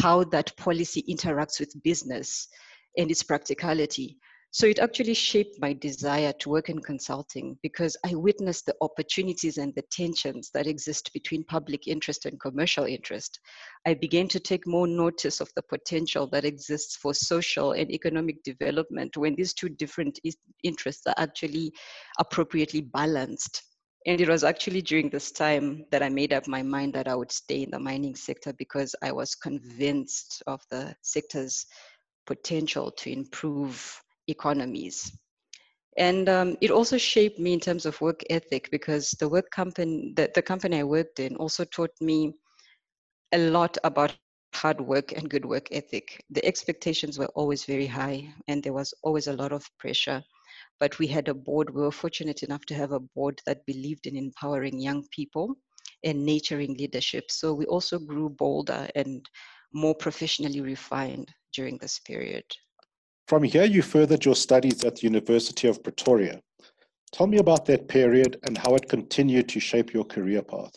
how 0.00 0.24
that 0.24 0.56
policy 0.56 1.04
interacts 1.08 1.60
with 1.60 1.82
business 1.82 2.48
and 2.96 3.10
its 3.10 3.22
practicality. 3.22 4.16
So 4.50 4.66
it 4.66 4.78
actually 4.78 5.12
shaped 5.12 5.60
my 5.60 5.74
desire 5.74 6.32
to 6.32 6.48
work 6.48 6.70
in 6.70 6.78
consulting 6.78 7.58
because 7.62 7.98
I 8.04 8.14
witnessed 8.14 8.64
the 8.64 8.74
opportunities 8.80 9.58
and 9.58 9.74
the 9.74 9.84
tensions 9.90 10.50
that 10.54 10.66
exist 10.66 11.12
between 11.12 11.44
public 11.44 11.86
interest 11.86 12.24
and 12.24 12.40
commercial 12.40 12.84
interest. 12.84 13.40
I 13.86 13.92
began 13.92 14.26
to 14.28 14.40
take 14.40 14.66
more 14.66 14.86
notice 14.86 15.40
of 15.40 15.50
the 15.54 15.62
potential 15.62 16.26
that 16.28 16.46
exists 16.46 16.96
for 16.96 17.12
social 17.12 17.72
and 17.72 17.90
economic 17.90 18.42
development 18.42 19.18
when 19.18 19.34
these 19.34 19.52
two 19.52 19.68
different 19.68 20.18
interests 20.62 21.06
are 21.06 21.14
actually 21.18 21.72
appropriately 22.18 22.80
balanced. 22.80 23.62
And 24.06 24.18
it 24.18 24.30
was 24.30 24.44
actually 24.44 24.80
during 24.80 25.10
this 25.10 25.30
time 25.30 25.84
that 25.90 26.02
I 26.02 26.08
made 26.08 26.32
up 26.32 26.48
my 26.48 26.62
mind 26.62 26.94
that 26.94 27.06
I 27.06 27.14
would 27.14 27.32
stay 27.32 27.64
in 27.64 27.70
the 27.70 27.78
mining 27.78 28.16
sector 28.16 28.54
because 28.54 28.94
I 29.02 29.12
was 29.12 29.34
convinced 29.34 30.42
of 30.46 30.62
the 30.70 30.96
sector's 31.02 31.66
potential 32.26 32.90
to 32.92 33.12
improve 33.12 34.02
economies. 34.28 35.12
And 35.96 36.28
um, 36.28 36.56
it 36.60 36.70
also 36.70 36.96
shaped 36.96 37.40
me 37.40 37.52
in 37.54 37.60
terms 37.60 37.84
of 37.84 38.00
work 38.00 38.22
ethic 38.30 38.70
because 38.70 39.10
the 39.18 39.28
work 39.28 39.50
company, 39.50 40.12
the, 40.14 40.30
the 40.34 40.42
company 40.42 40.78
I 40.78 40.84
worked 40.84 41.18
in 41.18 41.36
also 41.36 41.64
taught 41.64 41.90
me 42.00 42.34
a 43.32 43.38
lot 43.38 43.76
about 43.84 44.14
hard 44.14 44.80
work 44.80 45.12
and 45.12 45.28
good 45.28 45.44
work 45.44 45.68
ethic. 45.72 46.24
The 46.30 46.44
expectations 46.44 47.18
were 47.18 47.30
always 47.34 47.64
very 47.64 47.86
high 47.86 48.32
and 48.46 48.62
there 48.62 48.72
was 48.72 48.94
always 49.02 49.26
a 49.26 49.32
lot 49.32 49.52
of 49.52 49.68
pressure. 49.78 50.22
But 50.78 50.98
we 50.98 51.06
had 51.08 51.28
a 51.28 51.34
board, 51.34 51.70
we 51.74 51.82
were 51.82 51.90
fortunate 51.90 52.42
enough 52.42 52.64
to 52.66 52.74
have 52.74 52.92
a 52.92 53.00
board 53.00 53.40
that 53.46 53.66
believed 53.66 54.06
in 54.06 54.16
empowering 54.16 54.80
young 54.80 55.04
people 55.10 55.56
and 56.04 56.24
nurturing 56.24 56.74
leadership. 56.74 57.30
So 57.30 57.54
we 57.54 57.66
also 57.66 57.98
grew 57.98 58.28
bolder 58.30 58.88
and 58.94 59.28
more 59.72 59.94
professionally 59.94 60.60
refined 60.60 61.32
during 61.52 61.78
this 61.78 61.98
period. 61.98 62.44
From 63.28 63.42
here, 63.42 63.64
you 63.64 63.82
furthered 63.82 64.24
your 64.24 64.34
studies 64.34 64.82
at 64.84 64.96
the 64.96 65.02
University 65.02 65.68
of 65.68 65.82
Pretoria. 65.82 66.40
Tell 67.12 67.26
me 67.26 67.36
about 67.36 67.66
that 67.66 67.86
period 67.86 68.38
and 68.44 68.56
how 68.56 68.74
it 68.74 68.88
continued 68.88 69.50
to 69.50 69.60
shape 69.60 69.92
your 69.92 70.04
career 70.04 70.40
path. 70.40 70.72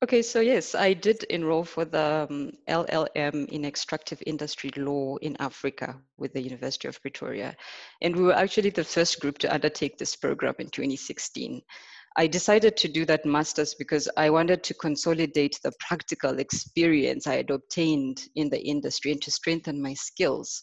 Okay, 0.00 0.22
so 0.22 0.38
yes, 0.38 0.76
I 0.76 0.92
did 0.92 1.24
enroll 1.24 1.64
for 1.64 1.84
the 1.84 2.28
um, 2.30 2.52
LLM 2.68 3.48
in 3.48 3.64
extractive 3.64 4.22
industry 4.26 4.70
law 4.76 5.16
in 5.22 5.36
Africa 5.40 6.00
with 6.18 6.32
the 6.34 6.40
University 6.40 6.86
of 6.86 7.02
Pretoria. 7.02 7.56
And 8.00 8.14
we 8.14 8.22
were 8.22 8.36
actually 8.36 8.70
the 8.70 8.84
first 8.84 9.18
group 9.18 9.38
to 9.38 9.52
undertake 9.52 9.98
this 9.98 10.14
program 10.14 10.54
in 10.60 10.68
2016. 10.68 11.60
I 12.16 12.28
decided 12.28 12.76
to 12.76 12.88
do 12.88 13.04
that 13.06 13.26
master's 13.26 13.74
because 13.74 14.08
I 14.16 14.30
wanted 14.30 14.62
to 14.64 14.74
consolidate 14.74 15.58
the 15.64 15.72
practical 15.80 16.38
experience 16.38 17.26
I 17.26 17.34
had 17.34 17.50
obtained 17.50 18.22
in 18.36 18.50
the 18.50 18.62
industry 18.62 19.10
and 19.10 19.22
to 19.22 19.32
strengthen 19.32 19.82
my 19.82 19.94
skills. 19.94 20.62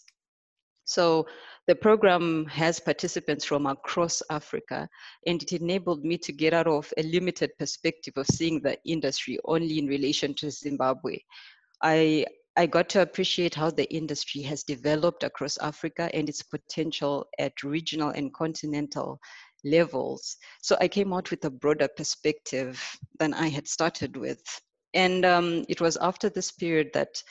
So 0.89 1.27
the 1.67 1.75
program 1.75 2.47
has 2.47 2.79
participants 2.79 3.45
from 3.45 3.67
across 3.67 4.23
Africa, 4.31 4.89
and 5.27 5.39
it 5.43 5.53
enabled 5.53 6.03
me 6.03 6.17
to 6.17 6.31
get 6.31 6.51
out 6.51 6.65
of 6.65 6.91
a 6.97 7.03
limited 7.03 7.51
perspective 7.59 8.15
of 8.17 8.25
seeing 8.25 8.59
the 8.59 8.75
industry 8.85 9.37
only 9.45 9.77
in 9.77 9.85
relation 9.85 10.33
to 10.35 10.49
Zimbabwe. 10.49 11.19
I 11.83 12.25
I 12.55 12.65
got 12.65 12.89
to 12.89 13.03
appreciate 13.03 13.53
how 13.53 13.69
the 13.69 13.87
industry 13.93 14.41
has 14.41 14.63
developed 14.63 15.23
across 15.23 15.59
Africa 15.59 16.09
and 16.11 16.27
its 16.27 16.41
potential 16.41 17.27
at 17.37 17.63
regional 17.63 18.09
and 18.09 18.33
continental 18.33 19.19
levels. 19.63 20.37
So 20.63 20.75
I 20.81 20.87
came 20.87 21.13
out 21.13 21.29
with 21.29 21.45
a 21.45 21.51
broader 21.51 21.87
perspective 21.87 22.83
than 23.19 23.35
I 23.35 23.47
had 23.47 23.67
started 23.67 24.17
with. 24.17 24.41
And 24.95 25.23
um, 25.23 25.65
it 25.69 25.79
was 25.81 25.97
after 25.97 26.29
this 26.29 26.51
period 26.51 26.89
that 26.95 27.21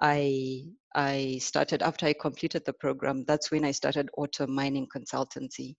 I 0.00 0.64
I 0.94 1.38
started 1.40 1.82
after 1.82 2.06
I 2.06 2.12
completed 2.12 2.64
the 2.64 2.72
program. 2.72 3.24
That's 3.26 3.50
when 3.50 3.64
I 3.64 3.70
started 3.70 4.10
auto 4.16 4.46
mining 4.46 4.88
consultancy, 4.94 5.76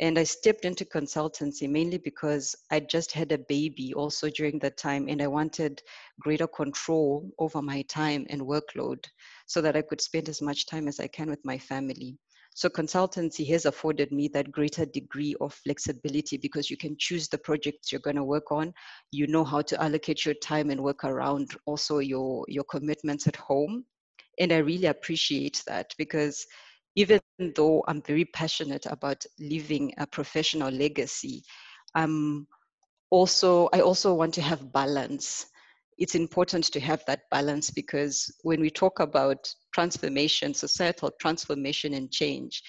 and 0.00 0.18
I 0.18 0.24
stepped 0.24 0.64
into 0.64 0.84
consultancy 0.84 1.68
mainly 1.68 1.98
because 1.98 2.54
I 2.70 2.80
just 2.80 3.12
had 3.12 3.32
a 3.32 3.38
baby 3.38 3.94
also 3.94 4.28
during 4.30 4.58
that 4.60 4.76
time, 4.76 5.08
and 5.08 5.22
I 5.22 5.26
wanted 5.26 5.82
greater 6.20 6.46
control 6.46 7.30
over 7.38 7.62
my 7.62 7.82
time 7.82 8.26
and 8.30 8.42
workload 8.42 9.04
so 9.46 9.60
that 9.60 9.76
I 9.76 9.82
could 9.82 10.00
spend 10.00 10.28
as 10.28 10.42
much 10.42 10.66
time 10.66 10.88
as 10.88 11.00
I 11.00 11.06
can 11.06 11.30
with 11.30 11.44
my 11.44 11.58
family. 11.58 12.18
So 12.56 12.68
consultancy 12.68 13.44
has 13.48 13.66
afforded 13.66 14.12
me 14.12 14.28
that 14.28 14.52
greater 14.52 14.86
degree 14.86 15.34
of 15.40 15.52
flexibility 15.52 16.36
because 16.36 16.70
you 16.70 16.76
can 16.76 16.96
choose 16.96 17.26
the 17.26 17.38
projects 17.38 17.90
you're 17.90 18.00
going 18.00 18.14
to 18.14 18.22
work 18.22 18.52
on. 18.52 18.72
You 19.10 19.26
know 19.26 19.42
how 19.42 19.60
to 19.62 19.82
allocate 19.82 20.24
your 20.24 20.36
time 20.36 20.70
and 20.70 20.80
work 20.80 21.02
around 21.02 21.50
also 21.66 21.98
your, 21.98 22.44
your 22.46 22.62
commitments 22.62 23.26
at 23.26 23.34
home. 23.34 23.84
And 24.38 24.52
I 24.52 24.58
really 24.58 24.86
appreciate 24.86 25.62
that 25.66 25.94
because 25.98 26.46
even 26.96 27.20
though 27.54 27.84
I'm 27.88 28.02
very 28.02 28.24
passionate 28.24 28.86
about 28.86 29.24
leaving 29.38 29.92
a 29.98 30.06
professional 30.06 30.70
legacy, 30.70 31.42
I'm 31.94 32.46
also 33.10 33.68
I 33.72 33.80
also 33.80 34.14
want 34.14 34.34
to 34.34 34.42
have 34.42 34.72
balance 34.72 35.46
it's 35.98 36.14
important 36.14 36.64
to 36.64 36.80
have 36.80 37.04
that 37.06 37.22
balance 37.30 37.70
because 37.70 38.32
when 38.42 38.60
we 38.60 38.70
talk 38.70 39.00
about 39.00 39.48
transformation, 39.72 40.54
societal 40.54 41.12
transformation 41.20 41.94
and 41.94 42.10
change, 42.10 42.62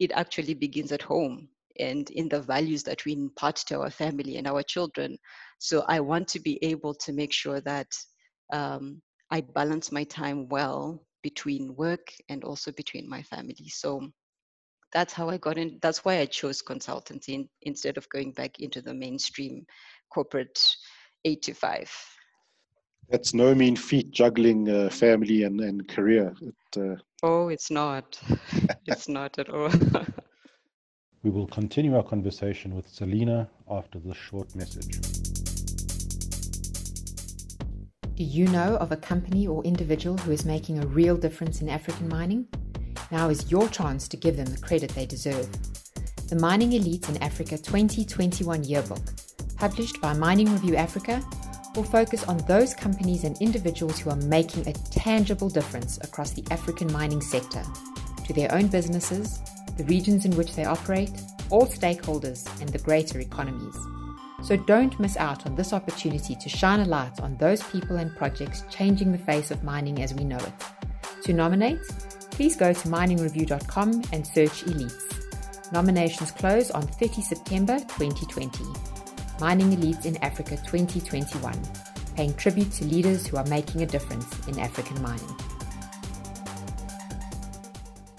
it 0.00 0.10
actually 0.12 0.54
begins 0.54 0.90
at 0.92 1.02
home 1.02 1.48
and 1.78 2.10
in 2.10 2.28
the 2.28 2.40
values 2.40 2.82
that 2.84 3.04
we 3.04 3.12
impart 3.12 3.56
to 3.56 3.80
our 3.80 3.90
family 3.90 4.36
and 4.36 4.46
our 4.46 4.62
children. 4.62 5.16
So 5.58 5.84
I 5.88 6.00
want 6.00 6.28
to 6.28 6.40
be 6.40 6.58
able 6.62 6.94
to 6.94 7.12
make 7.12 7.32
sure 7.32 7.60
that 7.60 7.88
um, 8.52 9.00
I 9.34 9.40
balance 9.40 9.90
my 9.90 10.04
time 10.04 10.48
well 10.48 11.02
between 11.24 11.74
work 11.74 12.12
and 12.28 12.44
also 12.44 12.70
between 12.70 13.08
my 13.08 13.20
family. 13.22 13.66
So 13.66 14.12
that's 14.92 15.12
how 15.12 15.28
I 15.28 15.38
got 15.38 15.58
in. 15.58 15.80
That's 15.82 16.04
why 16.04 16.20
I 16.20 16.26
chose 16.26 16.62
consultancy 16.62 17.30
in, 17.30 17.48
instead 17.62 17.96
of 17.96 18.08
going 18.10 18.30
back 18.30 18.60
into 18.60 18.80
the 18.80 18.94
mainstream 18.94 19.66
corporate 20.08 20.60
eight 21.24 21.42
to 21.42 21.52
five. 21.52 21.90
That's 23.08 23.34
no 23.34 23.56
mean 23.56 23.74
feat 23.74 24.12
juggling 24.12 24.68
uh, 24.70 24.88
family 24.88 25.42
and, 25.42 25.60
and 25.60 25.88
career. 25.88 26.32
It, 26.40 26.80
uh... 26.80 26.94
Oh, 27.24 27.48
it's 27.48 27.72
not. 27.72 28.16
it's 28.86 29.08
not 29.08 29.36
at 29.40 29.48
all. 29.48 29.68
we 31.24 31.30
will 31.30 31.48
continue 31.48 31.96
our 31.96 32.04
conversation 32.04 32.72
with 32.72 32.88
Selina 32.88 33.50
after 33.68 33.98
this 33.98 34.16
short 34.16 34.54
message. 34.54 35.33
Do 38.16 38.22
you 38.22 38.46
know 38.46 38.76
of 38.76 38.92
a 38.92 38.96
company 38.96 39.48
or 39.48 39.64
individual 39.64 40.16
who 40.16 40.30
is 40.30 40.44
making 40.44 40.78
a 40.78 40.86
real 40.86 41.16
difference 41.16 41.60
in 41.60 41.68
African 41.68 42.08
mining? 42.08 42.46
Now 43.10 43.28
is 43.28 43.50
your 43.50 43.68
chance 43.68 44.06
to 44.06 44.16
give 44.16 44.36
them 44.36 44.46
the 44.46 44.60
credit 44.60 44.90
they 44.90 45.04
deserve. 45.04 45.48
The 46.28 46.36
Mining 46.36 46.74
Elite 46.74 47.08
in 47.08 47.20
Africa 47.20 47.58
2021 47.58 48.62
Yearbook, 48.62 49.02
published 49.56 50.00
by 50.00 50.12
Mining 50.12 50.52
Review 50.52 50.76
Africa 50.76 51.24
will 51.74 51.82
focus 51.82 52.22
on 52.28 52.36
those 52.46 52.72
companies 52.72 53.24
and 53.24 53.36
individuals 53.42 53.98
who 53.98 54.10
are 54.10 54.16
making 54.16 54.68
a 54.68 54.72
tangible 54.92 55.48
difference 55.48 55.98
across 56.04 56.30
the 56.30 56.44
African 56.52 56.92
mining 56.92 57.20
sector 57.20 57.64
to 58.28 58.32
their 58.32 58.54
own 58.54 58.68
businesses, 58.68 59.40
the 59.76 59.84
regions 59.86 60.24
in 60.24 60.36
which 60.36 60.54
they 60.54 60.66
operate, 60.66 61.10
all 61.50 61.66
stakeholders, 61.66 62.48
and 62.60 62.68
the 62.68 62.78
greater 62.78 63.18
economies. 63.18 63.74
So 64.44 64.58
don't 64.58 65.00
miss 65.00 65.16
out 65.16 65.46
on 65.46 65.54
this 65.54 65.72
opportunity 65.72 66.34
to 66.34 66.48
shine 66.50 66.80
a 66.80 66.84
light 66.84 67.18
on 67.22 67.34
those 67.38 67.62
people 67.62 67.96
and 67.96 68.14
projects 68.14 68.62
changing 68.68 69.10
the 69.10 69.16
face 69.16 69.50
of 69.50 69.64
mining 69.64 70.02
as 70.02 70.12
we 70.12 70.22
know 70.22 70.36
it. 70.36 70.52
To 71.22 71.32
nominate, 71.32 71.80
please 72.30 72.54
go 72.54 72.74
to 72.74 72.88
miningreview.com 72.88 74.02
and 74.12 74.26
search 74.26 74.64
Elites. 74.66 75.72
Nominations 75.72 76.30
close 76.30 76.70
on 76.70 76.82
30 76.82 77.22
September 77.22 77.78
2020. 77.78 78.64
Mining 79.40 79.74
Elites 79.74 80.04
in 80.04 80.22
Africa 80.22 80.58
2021, 80.58 81.58
paying 82.14 82.34
tribute 82.34 82.70
to 82.72 82.84
leaders 82.84 83.26
who 83.26 83.38
are 83.38 83.46
making 83.46 83.80
a 83.80 83.86
difference 83.86 84.46
in 84.46 84.58
African 84.58 85.00
mining. 85.00 85.36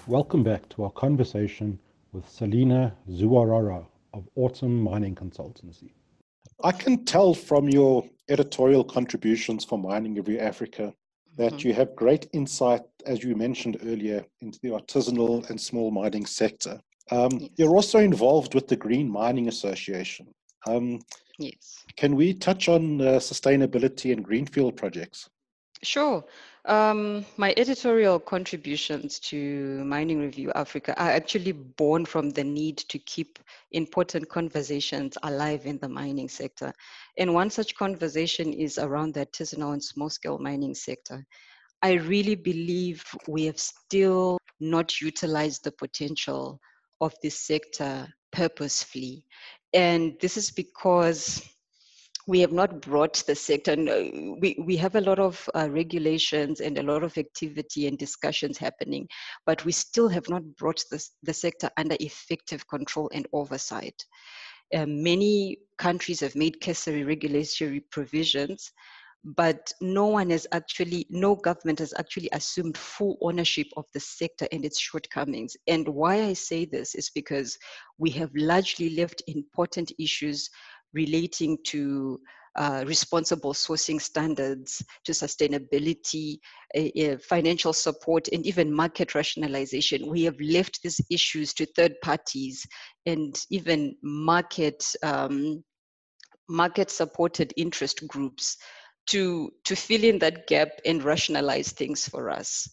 Welcome 0.08 0.42
back 0.42 0.68
to 0.70 0.82
our 0.82 0.90
conversation 0.90 1.78
with 2.10 2.28
Selina 2.28 2.96
Zuwarara 3.08 3.86
of 4.12 4.28
Autumn 4.34 4.82
Mining 4.82 5.14
Consultancy. 5.14 5.92
I 6.62 6.72
can 6.72 7.04
tell 7.04 7.34
from 7.34 7.68
your 7.68 8.04
editorial 8.28 8.84
contributions 8.84 9.64
for 9.64 9.78
Mining 9.78 10.14
Review 10.14 10.38
Africa 10.38 10.92
that 11.36 11.54
mm-hmm. 11.54 11.68
you 11.68 11.74
have 11.74 11.94
great 11.96 12.28
insight, 12.32 12.82
as 13.04 13.22
you 13.22 13.36
mentioned 13.36 13.78
earlier, 13.84 14.24
into 14.40 14.58
the 14.62 14.70
artisanal 14.70 15.48
and 15.50 15.60
small 15.60 15.90
mining 15.90 16.26
sector. 16.26 16.80
Um, 17.10 17.30
yes. 17.32 17.50
You're 17.56 17.76
also 17.76 17.98
involved 17.98 18.54
with 18.54 18.68
the 18.68 18.76
Green 18.76 19.08
Mining 19.08 19.48
Association. 19.48 20.26
Um, 20.66 21.00
yes. 21.38 21.84
Can 21.96 22.16
we 22.16 22.34
touch 22.34 22.68
on 22.68 23.00
uh, 23.00 23.04
sustainability 23.18 24.12
and 24.12 24.24
greenfield 24.24 24.76
projects? 24.76 25.28
Sure. 25.82 26.24
Um, 26.66 27.24
my 27.36 27.54
editorial 27.56 28.18
contributions 28.18 29.20
to 29.20 29.84
Mining 29.84 30.18
Review 30.20 30.50
Africa 30.56 31.00
are 31.00 31.10
actually 31.10 31.52
born 31.52 32.04
from 32.04 32.30
the 32.30 32.42
need 32.42 32.78
to 32.78 32.98
keep 32.98 33.38
important 33.70 34.28
conversations 34.28 35.16
alive 35.22 35.64
in 35.64 35.78
the 35.78 35.88
mining 35.88 36.28
sector. 36.28 36.72
And 37.18 37.32
one 37.32 37.50
such 37.50 37.76
conversation 37.76 38.52
is 38.52 38.78
around 38.78 39.14
the 39.14 39.26
artisanal 39.26 39.74
and 39.74 39.82
small 39.82 40.10
scale 40.10 40.38
mining 40.38 40.74
sector. 40.74 41.24
I 41.82 41.92
really 41.92 42.34
believe 42.34 43.04
we 43.28 43.44
have 43.44 43.60
still 43.60 44.36
not 44.58 45.00
utilized 45.00 45.62
the 45.62 45.72
potential 45.72 46.60
of 47.00 47.14
this 47.22 47.38
sector 47.38 48.08
purposefully. 48.32 49.24
And 49.72 50.16
this 50.20 50.36
is 50.36 50.50
because 50.50 51.48
we 52.26 52.40
have 52.40 52.52
not 52.52 52.80
brought 52.80 53.14
the 53.26 53.34
sector, 53.34 53.72
uh, 53.72 54.36
we, 54.40 54.56
we 54.66 54.76
have 54.76 54.96
a 54.96 55.00
lot 55.00 55.18
of 55.18 55.48
uh, 55.54 55.68
regulations 55.70 56.60
and 56.60 56.76
a 56.76 56.82
lot 56.82 57.04
of 57.04 57.16
activity 57.16 57.86
and 57.86 57.98
discussions 57.98 58.58
happening, 58.58 59.08
but 59.46 59.64
we 59.64 59.72
still 59.72 60.08
have 60.08 60.28
not 60.28 60.42
brought 60.56 60.82
this, 60.90 61.12
the 61.22 61.32
sector 61.32 61.70
under 61.76 61.96
effective 62.00 62.66
control 62.68 63.08
and 63.14 63.26
oversight. 63.32 64.04
Uh, 64.74 64.86
many 64.86 65.58
countries 65.78 66.20
have 66.20 66.34
made 66.34 66.56
necessary 66.66 67.04
regulatory 67.04 67.80
provisions, 67.92 68.72
but 69.22 69.72
no 69.80 70.06
one 70.06 70.30
has 70.30 70.46
actually, 70.52 71.06
no 71.10 71.36
government 71.36 71.78
has 71.78 71.94
actually 71.98 72.28
assumed 72.32 72.76
full 72.76 73.16
ownership 73.20 73.66
of 73.76 73.84
the 73.94 74.00
sector 74.00 74.46
and 74.50 74.64
its 74.64 74.80
shortcomings. 74.80 75.56
And 75.68 75.86
why 75.88 76.24
I 76.24 76.32
say 76.32 76.64
this 76.64 76.96
is 76.96 77.10
because 77.10 77.56
we 77.98 78.10
have 78.10 78.30
largely 78.34 78.90
left 78.90 79.22
important 79.28 79.92
issues 79.98 80.50
relating 80.96 81.58
to 81.66 82.18
uh, 82.56 82.82
responsible 82.86 83.52
sourcing 83.52 84.00
standards, 84.00 84.82
to 85.04 85.12
sustainability, 85.12 86.38
uh, 86.74 86.88
uh, 86.98 87.18
financial 87.18 87.74
support, 87.74 88.28
and 88.32 88.46
even 88.46 88.72
market 88.72 89.14
rationalization. 89.14 90.10
We 90.10 90.22
have 90.24 90.40
left 90.40 90.82
these 90.82 90.98
issues 91.10 91.52
to 91.54 91.66
third 91.66 91.94
parties 92.02 92.66
and 93.04 93.38
even 93.50 93.94
market 94.02 94.82
um, 95.02 95.62
market 96.48 96.90
supported 96.90 97.52
interest 97.56 98.06
groups 98.08 98.56
to 99.08 99.50
to 99.64 99.76
fill 99.76 100.04
in 100.04 100.18
that 100.20 100.46
gap 100.46 100.68
and 100.86 101.02
rationalize 101.04 101.72
things 101.72 102.08
for 102.08 102.30
us. 102.30 102.66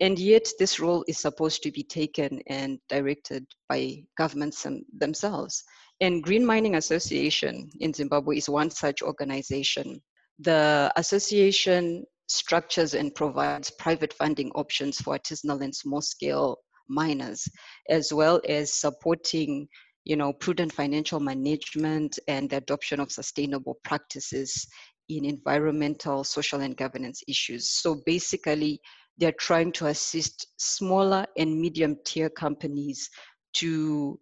And 0.00 0.18
yet, 0.18 0.48
this 0.58 0.80
role 0.80 1.04
is 1.08 1.18
supposed 1.18 1.62
to 1.62 1.70
be 1.70 1.82
taken 1.82 2.40
and 2.46 2.78
directed 2.88 3.44
by 3.68 4.04
governments 4.16 4.66
themselves. 4.96 5.62
And 6.00 6.22
Green 6.22 6.46
Mining 6.46 6.76
Association 6.76 7.70
in 7.80 7.92
Zimbabwe 7.92 8.38
is 8.38 8.48
one 8.48 8.70
such 8.70 9.02
organization. 9.02 10.00
The 10.38 10.92
association 10.96 12.04
structures 12.26 12.94
and 12.94 13.14
provides 13.14 13.70
private 13.70 14.12
funding 14.14 14.50
options 14.52 14.98
for 14.98 15.18
artisanal 15.18 15.62
and 15.62 15.74
small 15.74 16.00
scale 16.00 16.58
miners, 16.88 17.46
as 17.88 18.12
well 18.12 18.40
as 18.48 18.72
supporting 18.72 19.68
you 20.04 20.16
know, 20.16 20.32
prudent 20.32 20.72
financial 20.72 21.20
management 21.20 22.18
and 22.26 22.48
the 22.50 22.56
adoption 22.56 23.00
of 23.00 23.12
sustainable 23.12 23.78
practices 23.84 24.66
in 25.08 25.24
environmental, 25.24 26.24
social, 26.24 26.60
and 26.60 26.76
governance 26.76 27.22
issues. 27.28 27.68
So 27.68 28.00
basically, 28.06 28.80
they're 29.18 29.32
trying 29.32 29.72
to 29.72 29.86
assist 29.86 30.46
smaller 30.56 31.26
and 31.36 31.60
medium 31.60 31.96
tier 32.06 32.30
companies 32.30 33.10
to 33.54 34.18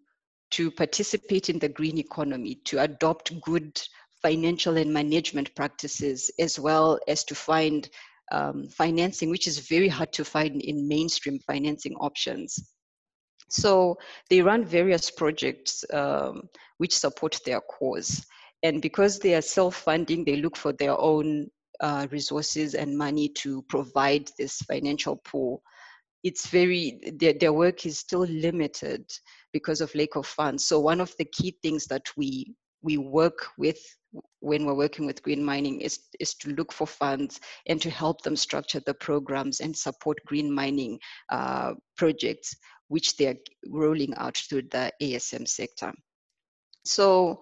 to 0.51 0.71
participate 0.71 1.49
in 1.49 1.59
the 1.59 1.69
green 1.69 1.99
economy, 1.99 2.57
to 2.65 2.81
adopt 2.81 3.41
good 3.41 3.81
financial 4.23 4.77
and 4.77 4.93
management 4.93 5.55
practices, 5.55 6.31
as 6.39 6.59
well 6.59 6.99
as 7.09 7.25
to 7.25 7.35
find 7.35 7.89
um, 8.33 8.69
financing, 8.69 9.31
which 9.31 9.47
is 9.47 9.59
very 9.59 9.89
hard 9.89 10.13
to 10.13 10.25
find 10.25 10.61
in 10.63 10.89
mainstream 10.89 11.39
financing 11.41 11.95
options. 11.97 12.59
So 13.49 13.97
they 14.29 14.43
run 14.43 14.65
various 14.65 15.11
projects 15.11 15.85
um, 15.93 16.49
which 16.79 16.97
support 16.97 17.39
their 17.45 17.61
cause. 17.61 18.27
And 18.63 18.83
because 18.83 19.19
they 19.19 19.35
are 19.35 19.43
self-funding, 19.43 20.25
they 20.25 20.37
look 20.37 20.57
for 20.57 20.73
their 20.73 20.99
own 20.99 21.49
uh, 21.81 22.09
resources 22.11 22.75
and 22.75 22.99
money 22.99 23.29
to 23.29 23.63
provide 23.63 24.31
this 24.37 24.59
financial 24.63 25.17
pool. 25.17 25.63
It's 26.25 26.49
very, 26.49 27.01
their, 27.19 27.33
their 27.33 27.53
work 27.53 27.87
is 27.87 27.99
still 27.99 28.27
limited 28.27 29.05
because 29.53 29.81
of 29.81 29.95
lack 29.95 30.17
of 30.17 30.27
funds. 30.27 30.65
So 30.65 30.81
one 30.81 31.01
of 31.01 31.15
the 31.19 31.25
key 31.25 31.57
things 31.63 31.87
that 31.87 32.07
we 32.17 32.55
we 32.83 32.97
work 32.97 33.47
with 33.59 33.79
when 34.41 34.65
we're 34.65 34.75
working 34.75 35.05
with 35.05 35.23
green 35.23 35.45
mining 35.45 35.81
is, 35.81 35.99
is 36.21 36.35
to 36.35 36.51
look 36.51 36.73
for 36.73 36.87
funds 36.87 37.41
and 37.67 37.81
to 37.83 37.91
help 37.91 38.23
them 38.23 38.37
structure 38.37 38.81
the 38.87 38.95
programs 38.95 39.61
and 39.61 39.77
support 39.77 40.17
green 40.27 40.53
mining 40.53 40.99
uh, 41.31 41.75
projects 41.97 42.55
which 42.89 43.17
they're 43.17 43.37
rolling 43.69 44.15
out 44.17 44.37
through 44.37 44.63
the 44.63 44.91
ASM 45.03 45.47
sector. 45.47 45.93
So 46.85 47.41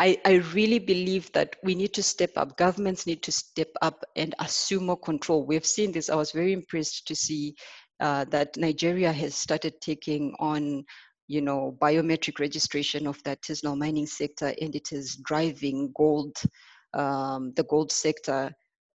I, 0.00 0.18
I, 0.24 0.36
really 0.54 0.80
believe 0.80 1.30
that 1.32 1.54
we 1.62 1.76
need 1.76 1.92
to 1.94 2.02
step 2.02 2.30
up. 2.36 2.56
Governments 2.56 3.06
need 3.06 3.22
to 3.22 3.30
step 3.30 3.68
up 3.82 4.02
and 4.16 4.34
assume 4.40 4.86
more 4.86 4.98
control. 4.98 5.46
We've 5.46 5.64
seen 5.64 5.92
this. 5.92 6.10
I 6.10 6.16
was 6.16 6.32
very 6.32 6.52
impressed 6.52 7.06
to 7.06 7.14
see 7.14 7.54
uh, 8.00 8.24
that 8.30 8.56
Nigeria 8.56 9.12
has 9.12 9.34
started 9.34 9.80
taking 9.80 10.34
on 10.40 10.84
you 11.30 11.40
know, 11.40 11.76
biometric 11.80 12.40
registration 12.40 13.06
of 13.06 13.22
the 13.22 13.36
artisanal 13.36 13.78
mining 13.78 14.06
sector, 14.06 14.52
and 14.60 14.74
it 14.74 14.90
is 14.90 15.14
driving 15.14 15.92
gold, 15.96 16.36
um, 16.92 17.52
the 17.54 17.62
gold 17.62 17.92
sector 17.92 18.52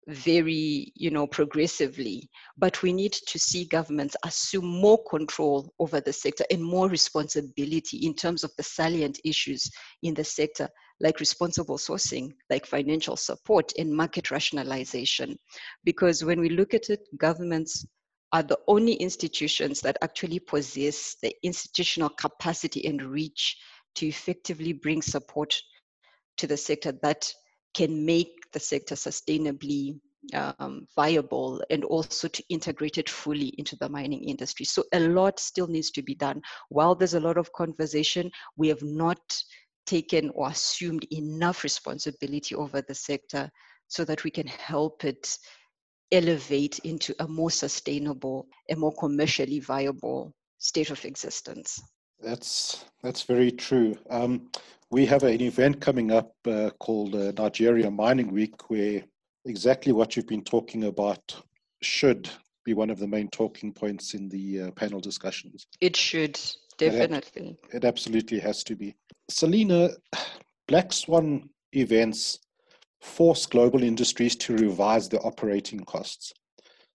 very 0.09 0.93
you 0.97 1.11
know 1.11 1.29
progressively. 1.29 2.29
But 2.59 2.83
we 2.83 2.93
need 2.93 3.13
to 3.13 3.39
see 3.39 3.65
governments 3.67 4.17
assume 4.25 4.67
more 4.67 5.01
control 5.05 5.73
over 5.79 6.01
the 6.01 6.13
sector 6.13 6.45
and 6.51 6.63
more 6.63 6.89
responsibility 6.89 7.99
in 7.99 8.15
terms 8.15 8.43
of 8.43 8.51
the 8.57 8.65
salient 8.65 9.21
issues 9.25 9.71
in 10.03 10.13
the 10.15 10.25
sector 10.25 10.69
like 11.01 11.21
responsible 11.21 11.79
sourcing 11.79 12.33
like 12.51 12.67
financial 12.67 13.17
support 13.17 13.73
and 13.79 13.95
market 13.95 14.33
rationalization. 14.33 15.39
Because 15.85 16.25
when 16.25 16.41
we 16.41 16.49
look 16.49 16.75
at 16.75 16.91
it 16.91 17.01
governments 17.17 17.87
are 18.35 18.43
the 18.43 18.59
only 18.67 18.95
institutions 18.95 19.81
that 19.81 19.97
actually 20.03 20.41
possess 20.41 21.15
the 21.23 21.33
institutional 21.45 22.09
capacity 22.09 22.85
and 22.85 23.01
reach 23.01 23.57
to 23.95 24.09
effectively 24.09 24.73
bring 24.73 25.01
support 25.01 25.55
to 26.37 26.49
the 26.49 26.57
sector 26.57 26.93
that 27.01 27.33
can 27.75 28.05
make 28.05 28.33
the 28.53 28.59
sector 28.59 28.97
sustainably 28.97 30.01
um, 30.33 30.85
viable 30.97 31.63
and 31.71 31.85
also 31.85 32.27
to 32.27 32.43
integrate 32.49 32.99
it 32.99 33.09
fully 33.09 33.55
into 33.57 33.77
the 33.77 33.89
mining 33.89 34.25
industry. 34.25 34.67
So 34.67 34.83
a 34.93 34.99
lot 34.99 35.39
still 35.39 35.69
needs 35.69 35.93
to 35.93 36.03
be 36.03 36.17
done. 36.17 36.43
While 36.71 36.97
there's 36.97 37.15
a 37.15 37.21
lot 37.21 37.39
of 37.39 37.53
conversation, 37.53 38.33
we 38.57 38.67
have 38.67 38.83
not 38.83 39.21
taken 39.87 40.31
or 40.35 40.49
assumed 40.49 41.07
enough 41.13 41.63
responsibility 41.63 42.57
over 42.57 42.83
the 42.83 42.97
sector 42.97 43.49
so 43.87 44.05
that 44.07 44.25
we 44.25 44.31
can 44.31 44.49
help 44.49 45.05
it 45.05 45.39
elevate 46.15 46.79
into 46.81 47.15
a 47.19 47.27
more 47.27 47.51
sustainable, 47.51 48.47
a 48.71 48.77
more 48.77 48.95
commercially 48.95 49.61
viable 49.61 50.33
state 50.59 50.91
of 50.91 51.05
existence. 51.05 51.83
That's 52.23 52.85
that's 53.03 53.23
very 53.23 53.51
true. 53.51 53.97
Um, 54.09 54.49
we 54.91 55.05
have 55.07 55.25
an 55.25 55.41
event 55.41 55.81
coming 55.81 56.13
up 56.13 56.33
uh, 56.47 56.71
called 56.79 57.15
uh, 57.15 57.33
Nigeria 57.37 57.91
Mining 57.91 58.33
Week, 58.33 58.71
where 58.71 59.03
exactly 59.45 59.93
what 59.93 60.17
you've 60.17 60.29
been 60.29 60.45
talking 60.45 60.85
about 60.85 61.35
should 61.83 62.31
be 62.65 62.73
one 62.73 62.91
of 62.91 62.99
the 62.99 63.07
main 63.07 63.29
talking 63.29 63.73
points 63.73 64.15
in 64.15 64.29
the 64.29 64.63
uh, 64.63 64.71
panel 64.71 65.01
discussions. 65.01 65.67
It 65.81 65.97
should 65.97 66.41
definitely. 66.79 67.59
It, 67.73 67.79
it 67.79 67.85
absolutely 67.85 68.39
has 68.39 68.63
to 68.65 68.77
be. 68.77 68.95
Selina, 69.29 69.91
Black 70.69 70.93
Swan 70.93 71.51
events 71.73 72.39
force 73.05 73.45
global 73.47 73.83
industries 73.83 74.35
to 74.35 74.57
revise 74.57 75.09
their 75.09 75.25
operating 75.25 75.81
costs. 75.81 76.33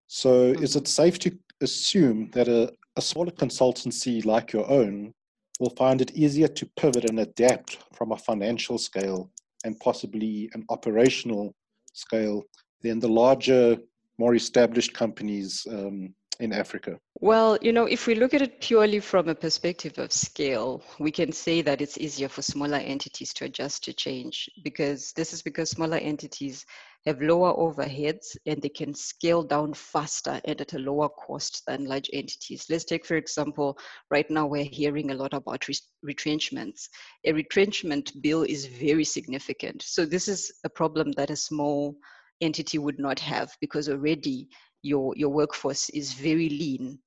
So, 0.07 0.45
is 0.65 0.75
it 0.75 0.87
safe 0.87 1.19
to 1.19 1.37
assume 1.61 2.31
that 2.31 2.47
a, 2.47 2.73
a 2.95 3.01
smaller 3.01 3.31
consultancy 3.31 4.25
like 4.25 4.51
your 4.51 4.69
own 4.69 5.13
will 5.59 5.69
find 5.71 6.01
it 6.01 6.11
easier 6.11 6.47
to 6.47 6.65
pivot 6.77 7.09
and 7.09 7.19
adapt 7.19 7.77
from 7.93 8.11
a 8.11 8.17
financial 8.17 8.77
scale 8.77 9.29
and 9.65 9.79
possibly 9.79 10.49
an 10.53 10.65
operational 10.69 11.53
scale 11.93 12.43
than 12.81 12.99
the 12.99 13.07
larger, 13.07 13.77
more 14.17 14.35
established 14.35 14.93
companies 14.93 15.67
um, 15.69 16.13
in 16.39 16.53
Africa? 16.53 16.99
Well, 17.21 17.57
you 17.61 17.73
know, 17.73 17.85
if 17.85 18.07
we 18.07 18.15
look 18.15 18.33
at 18.33 18.41
it 18.41 18.61
purely 18.61 19.01
from 19.01 19.27
a 19.27 19.35
perspective 19.35 19.97
of 19.97 20.13
scale, 20.13 20.81
we 20.99 21.11
can 21.11 21.33
say 21.33 21.61
that 21.61 21.81
it's 21.81 21.97
easier 21.97 22.29
for 22.29 22.41
smaller 22.41 22.77
entities 22.77 23.33
to 23.33 23.45
adjust 23.45 23.83
to 23.83 23.93
change 23.93 24.49
because 24.63 25.11
this 25.13 25.33
is 25.33 25.41
because 25.41 25.69
smaller 25.69 25.97
entities 25.97 26.65
have 27.05 27.21
lower 27.21 27.53
overheads 27.53 28.37
and 28.45 28.61
they 28.61 28.69
can 28.69 28.93
scale 28.93 29.43
down 29.43 29.73
faster 29.73 30.39
and 30.45 30.61
at 30.61 30.73
a 30.73 30.79
lower 30.79 31.09
cost 31.09 31.61
than 31.67 31.85
large 31.85 32.09
entities. 32.13 32.65
Let's 32.69 32.85
take, 32.85 33.05
for 33.05 33.15
example, 33.15 33.77
right 34.09 34.29
now 34.29 34.47
we're 34.47 34.63
hearing 34.63 35.11
a 35.11 35.15
lot 35.15 35.33
about 35.33 35.65
retrenchments. 36.03 36.89
A 37.25 37.33
retrenchment 37.33 38.13
bill 38.21 38.43
is 38.43 38.65
very 38.65 39.03
significant. 39.03 39.81
So 39.81 40.05
this 40.05 40.29
is 40.29 40.51
a 40.63 40.69
problem 40.69 41.11
that 41.13 41.31
a 41.31 41.35
small 41.35 41.95
entity 42.41 42.77
would 42.77 42.99
not 42.99 43.19
have 43.19 43.51
because 43.59 43.89
already 43.89 44.47
your, 44.81 45.13
your 45.15 45.29
workforce 45.29 45.89
is 45.89 46.13
very 46.13 46.49
lean. 46.49 46.99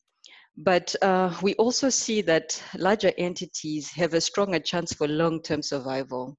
But 0.56 0.94
uh, 1.00 1.35
we 1.42 1.54
also 1.54 1.88
see 1.88 2.20
that 2.22 2.62
larger 2.76 3.12
entities 3.16 3.90
have 3.92 4.14
a 4.14 4.20
stronger 4.20 4.58
chance 4.58 4.92
for 4.92 5.08
long-term 5.08 5.62
survival 5.62 6.37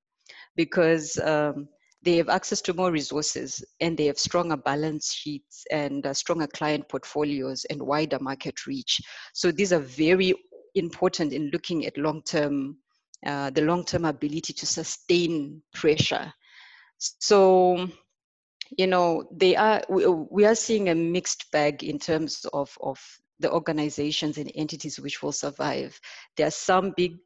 because 0.56 1.18
um, 1.20 1.68
they 2.04 2.18
have 2.18 2.30
access 2.30 2.62
to 2.62 2.74
more 2.74 2.92
resources 2.92 3.64
and 3.80 3.98
they 3.98 4.06
have 4.06 4.20
stronger 4.20 4.58
balance 4.58 5.14
sheets 5.14 5.64
and 5.72 6.06
uh, 6.06 6.14
stronger 6.14 6.48
client 6.48 6.88
portfolios 6.90 7.66
and 7.66 7.82
wider 7.82 8.20
market 8.20 8.68
reach. 8.68 9.02
So 9.34 9.52
these 9.52 9.74
are 9.74 9.80
very 9.80 10.34
important 10.76 11.34
in 11.34 11.50
looking 11.52 11.86
at 11.86 11.98
long-term, 11.98 12.78
uh, 13.26 13.50
the 13.52 13.62
long-term 13.62 14.06
ability 14.06 14.54
to 14.54 14.66
sustain 14.66 15.62
pressure. 15.74 16.32
So 16.98 17.88
you 18.78 18.88
know 18.88 19.28
they 19.32 19.56
are 19.56 19.82
we, 19.90 20.08
we 20.08 20.46
are 20.46 20.56
seeing 20.56 20.90
a 20.90 20.96
mixed 20.96 21.52
bag 21.52 21.84
in 21.84 22.00
terms 22.00 22.46
of 22.54 22.76
of 22.82 23.00
the 23.40 23.52
organizations 23.52 24.38
and 24.38 24.52
entities 24.56 25.00
which 25.00 25.22
will 25.22 25.32
survive. 25.32 26.00
There 26.38 26.48
are 26.48 26.52
some 26.52 26.94
big 26.96 27.18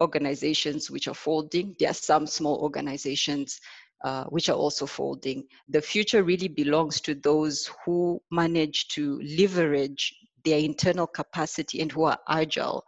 organizations 0.00 0.90
which 0.90 1.06
are 1.06 1.14
folding. 1.14 1.76
There 1.78 1.90
are 1.90 1.94
some 1.94 2.26
small 2.26 2.58
organizations 2.60 3.60
uh, 4.02 4.24
which 4.24 4.48
are 4.48 4.56
also 4.56 4.86
folding. 4.86 5.44
The 5.68 5.82
future 5.82 6.22
really 6.22 6.48
belongs 6.48 7.00
to 7.02 7.14
those 7.14 7.70
who 7.84 8.20
manage 8.30 8.88
to 8.88 9.20
leverage 9.22 10.14
their 10.44 10.58
internal 10.58 11.06
capacity 11.06 11.80
and 11.82 11.92
who 11.92 12.04
are 12.04 12.18
agile 12.28 12.84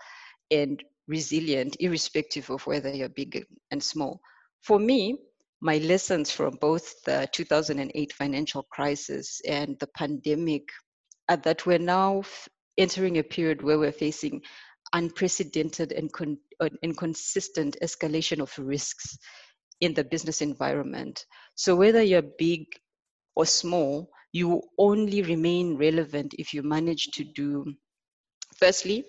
and 0.50 0.82
resilient 1.06 1.76
irrespective 1.80 2.48
of 2.50 2.66
whether 2.66 2.88
you're 2.88 3.08
big 3.10 3.44
and 3.70 3.82
small. 3.82 4.20
For 4.62 4.78
me 4.78 5.18
my 5.62 5.78
lessons 5.78 6.32
from 6.32 6.58
both 6.60 6.92
the 7.04 7.28
2008 7.32 8.12
financial 8.12 8.64
crisis 8.64 9.40
and 9.46 9.78
the 9.78 9.86
pandemic 9.96 10.64
are 11.28 11.36
that 11.36 11.64
we're 11.64 11.78
now 11.78 12.20
entering 12.76 13.18
a 13.18 13.22
period 13.22 13.62
where 13.62 13.78
we're 13.78 13.92
facing 13.92 14.42
unprecedented 14.92 15.92
and 15.92 16.12
con- 16.12 16.36
uh, 16.58 16.68
inconsistent 16.82 17.76
escalation 17.80 18.40
of 18.40 18.52
risks 18.58 19.16
in 19.80 19.94
the 19.94 20.02
business 20.02 20.42
environment. 20.42 21.24
So 21.54 21.76
whether 21.76 22.02
you're 22.02 22.28
big 22.38 22.64
or 23.36 23.46
small, 23.46 24.10
you 24.32 24.62
only 24.78 25.22
remain 25.22 25.76
relevant 25.76 26.34
if 26.38 26.52
you 26.52 26.64
manage 26.64 27.06
to 27.12 27.24
do, 27.24 27.64
firstly, 28.58 29.04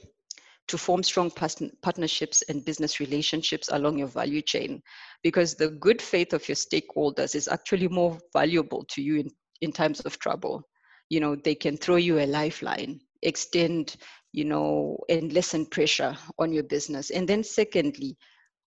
to 0.68 0.78
form 0.78 1.04
strong 1.04 1.30
partnerships 1.30 2.42
and 2.44 2.66
business 2.66 3.00
relationships 3.00 3.70
along 3.72 3.98
your 3.98 4.08
value 4.08 4.42
chain 4.42 4.82
because 5.22 5.56
the 5.56 5.70
good 5.70 6.02
faith 6.02 6.34
of 6.34 6.48
your 6.48 6.56
stakeholders 6.56 7.36
is 7.36 7.48
actually 7.48 7.88
more 7.88 8.18
valuable 8.34 8.86
to 8.90 9.02
you 9.02 9.18
in, 9.18 9.30
in 9.62 9.72
times 9.72 10.00
of 10.02 10.20
trouble. 10.20 10.64
You 11.10 11.20
know 11.20 11.36
they 11.36 11.56
can 11.56 11.78
throw 11.78 11.98
you 11.98 12.20
a 12.20 12.26
lifeline 12.26 13.00
extend 13.24 13.96
you 14.32 14.46
know 14.46 14.98
and 15.10 15.32
lessen 15.34 15.66
pressure 15.66 16.16
on 16.40 16.52
your 16.52 16.64
business. 16.64 17.10
And 17.10 17.28
then 17.28 17.44
secondly 17.44 18.18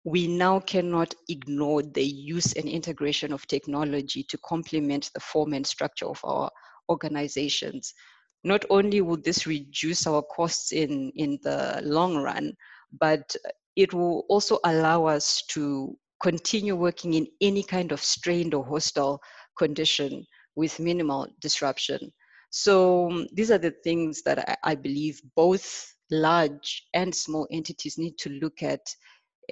we 0.05 0.29
now 0.29 0.61
cannot 0.61 1.13
ignore 1.29 1.83
the 1.83 2.05
use 2.05 2.53
and 2.53 2.69
integration 2.69 3.33
of 3.33 3.47
technology 3.49 4.23
to 4.23 4.39
complement 4.39 5.11
the 5.15 5.21
form 5.21 5.53
and 5.53 5.67
structure 5.67 6.07
of 6.07 6.21
our 6.23 6.49
organizations 6.89 7.93
not 8.45 8.65
only 8.71 9.01
will 9.01 9.17
this 9.17 9.47
reduce 9.47 10.07
our 10.07 10.23
costs 10.23 10.73
in, 10.73 11.13
in 11.17 11.39
the 11.43 11.81
long 11.85 12.17
run, 12.17 12.53
but 12.99 13.35
it 13.77 13.93
will 13.93 14.25
also 14.29 14.59
allow 14.65 15.05
us 15.05 15.43
to 15.51 15.97
continue 16.23 16.75
working 16.75 17.15
in 17.15 17.27
any 17.41 17.63
kind 17.63 17.93
of 17.93 18.01
strained 18.01 18.55
or 18.55 18.65
hostile 18.65 19.21
condition 19.59 20.25
with 20.55 20.81
minimal 20.81 21.27
disruption. 21.41 22.13
So 22.51 23.11
um, 23.11 23.27
these 23.33 23.51
are 23.51 23.59
the 23.59 23.75
things 23.85 24.23
that 24.23 24.39
I, 24.49 24.73
I, 24.73 24.75
believe 24.75 25.21
both 25.35 25.93
large 26.11 26.87
and 26.95 27.15
small 27.15 27.47
entities 27.51 27.99
need 27.99 28.17
to 28.19 28.31
look 28.31 28.63
at 28.63 28.81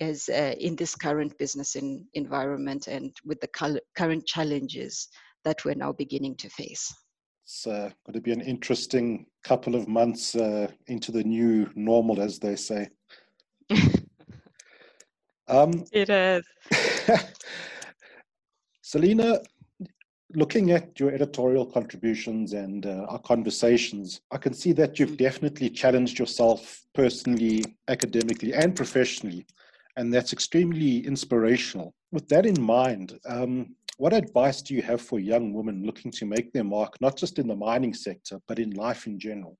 as 0.00 0.28
uh, 0.28 0.54
in 0.58 0.74
this 0.76 0.94
current 0.94 1.36
business 1.38 1.76
in, 1.76 2.06
environment 2.14 2.86
and 2.88 3.14
with 3.24 3.40
the 3.40 3.78
current 3.96 4.26
challenges 4.26 5.08
that 5.44 5.64
we're 5.64 5.74
now 5.74 5.92
beginning 5.92 6.36
to 6.36 6.48
face. 6.48 6.92
It's 7.44 7.66
uh, 7.66 7.90
going 8.06 8.14
to 8.14 8.22
be 8.22 8.32
an 8.32 8.40
interesting 8.40 9.26
couple 9.42 9.74
of 9.74 9.86
months 9.86 10.34
uh, 10.34 10.66
into 10.86 11.12
the 11.12 11.22
new 11.22 11.70
normal, 11.74 12.22
as 12.22 12.38
they 12.38 12.56
say. 12.56 12.88
um, 15.48 15.84
it 15.92 16.08
is. 16.08 16.42
Selina, 18.80 19.40
looking 20.34 20.70
at 20.70 20.98
your 20.98 21.12
editorial 21.12 21.66
contributions 21.66 22.54
and 22.54 22.86
uh, 22.86 23.04
our 23.10 23.18
conversations, 23.18 24.22
I 24.30 24.38
can 24.38 24.54
see 24.54 24.72
that 24.72 24.98
you've 24.98 25.18
definitely 25.18 25.68
challenged 25.68 26.18
yourself 26.18 26.80
personally, 26.94 27.62
academically, 27.88 28.54
and 28.54 28.74
professionally. 28.74 29.46
And 29.98 30.10
that's 30.10 30.32
extremely 30.32 31.06
inspirational. 31.06 31.94
With 32.10 32.26
that 32.28 32.46
in 32.46 32.58
mind, 32.58 33.20
um, 33.26 33.76
what 33.96 34.12
advice 34.12 34.62
do 34.62 34.74
you 34.74 34.82
have 34.82 35.00
for 35.00 35.18
young 35.18 35.52
women 35.52 35.84
looking 35.84 36.10
to 36.12 36.26
make 36.26 36.52
their 36.52 36.64
mark, 36.64 37.00
not 37.00 37.16
just 37.16 37.38
in 37.38 37.46
the 37.46 37.56
mining 37.56 37.94
sector, 37.94 38.40
but 38.48 38.58
in 38.58 38.70
life 38.70 39.06
in 39.06 39.18
general? 39.18 39.56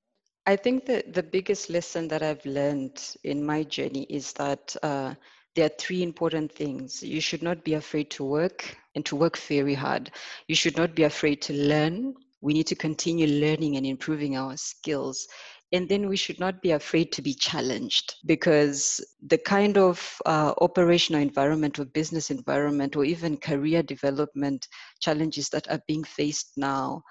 I 0.47 0.57
think 0.57 0.85
that 0.87 1.15
the 1.15 1.23
biggest 1.23 1.71
lesson 1.71 2.09
that 2.09 2.23
I've 2.23 2.45
learned 2.45 3.17
in 3.25 3.45
my 3.45 3.63
journey 3.63 4.07
is 4.11 4.33
that 4.35 4.77
uh, 4.83 5.15
there 5.55 5.67
are 5.67 5.77
three 5.79 6.03
important 6.03 6.53
things. 6.53 7.03
You 7.03 7.21
should 7.21 7.43
not 7.43 7.65
be 7.65 7.75
afraid 7.75 8.11
to 8.11 8.25
work 8.25 8.77
and 8.95 9.07
to 9.07 9.17
work 9.17 9.39
very 9.39 9.75
hard. 9.75 10.11
You 10.49 10.55
should 10.55 10.77
not 10.77 10.95
be 10.95 11.05
afraid 11.05 11.41
to 11.43 11.55
learn. 11.55 12.15
We 12.41 12.53
need 12.53 12.67
to 12.67 12.75
continue 12.75 13.27
learning 13.27 13.77
and 13.77 13.87
improving 13.87 14.37
our 14.37 14.57
skills. 14.57 15.27
And 15.75 15.89
then 15.89 16.09
we 16.09 16.17
should 16.17 16.39
not 16.39 16.63
be 16.63 16.71
afraid 16.71 17.11
to 17.13 17.21
be 17.21 17.35
challenged 17.35 18.15
because 18.27 19.05
the 19.27 19.39
kind 19.39 19.77
of 19.77 20.23
uh, 20.25 20.55
operational 20.61 21.21
environment 21.21 21.81
or 21.81 21.85
business 21.85 22.31
environment 22.31 22.95
or 22.95 23.05
even 23.05 23.37
career 23.37 23.83
development 23.83 24.69
challenges 25.01 25.49
that 25.49 25.69
are 25.69 25.81
being 25.89 26.05
faced 26.05 26.53
now 26.57 27.03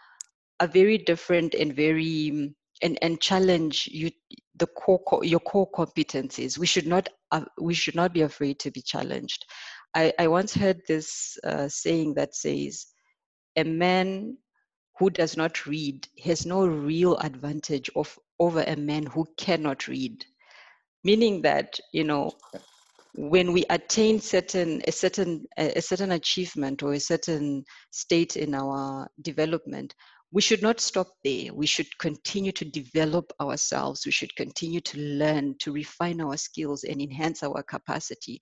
are 0.62 0.68
very 0.68 0.98
different 0.98 1.54
and 1.56 1.76
very 1.76 2.54
and, 2.82 2.98
and 3.02 3.20
challenge 3.20 3.90
you 3.92 4.10
the 4.56 4.68
core 4.68 5.02
your 5.24 5.42
core 5.42 5.70
competencies. 5.72 6.58
We 6.58 6.66
should 6.66 6.88
not 6.88 7.10
uh, 7.32 7.46
we 7.60 7.74
should 7.74 7.96
not 7.96 8.14
be 8.14 8.22
afraid 8.22 8.60
to 8.60 8.72
be 8.72 8.82
challenged. 8.82 9.46
I, 9.94 10.14
I 10.18 10.28
once 10.28 10.54
heard 10.54 10.80
this 10.88 11.38
uh, 11.44 11.68
saying 11.68 12.14
that 12.14 12.34
says 12.34 12.88
a 13.58 13.66
man 13.66 14.38
who 14.98 15.10
does 15.10 15.36
not 15.38 15.66
read 15.66 16.08
has 16.24 16.46
no 16.46 16.66
real 16.66 17.18
advantage 17.18 17.90
of 17.96 18.18
over 18.40 18.64
a 18.64 18.76
man 18.76 19.06
who 19.06 19.26
cannot 19.38 19.88
read. 19.88 20.26
Meaning 21.04 21.42
that 21.42 21.80
you 21.92 22.04
know 22.04 22.32
when 23.16 23.54
we 23.54 23.66
attain 23.70 24.20
certain 24.20 24.82
a 24.88 24.92
certain 24.92 25.46
a 25.58 25.82
certain 25.82 26.12
achievement 26.12 26.82
or 26.82 26.94
a 26.94 27.00
certain 27.00 27.64
state 27.92 28.36
in 28.38 28.56
our 28.56 29.08
development 29.22 29.94
we 30.34 30.42
should 30.42 30.64
not 30.64 30.80
stop 30.80 31.10
there. 31.24 31.54
We 31.54 31.68
should 31.68 31.96
continue 32.00 32.52
to 32.54 32.66
develop 32.66 33.32
ourselves. 33.40 34.04
We 34.04 34.12
should 34.12 34.36
continue 34.36 34.82
to 34.82 34.98
learn 34.98 35.56
to 35.60 35.72
refine 35.72 36.20
our 36.22 36.38
skills 36.38 36.84
and 36.86 37.00
enhance 37.00 37.44
our 37.44 37.62
capacity. 37.62 38.42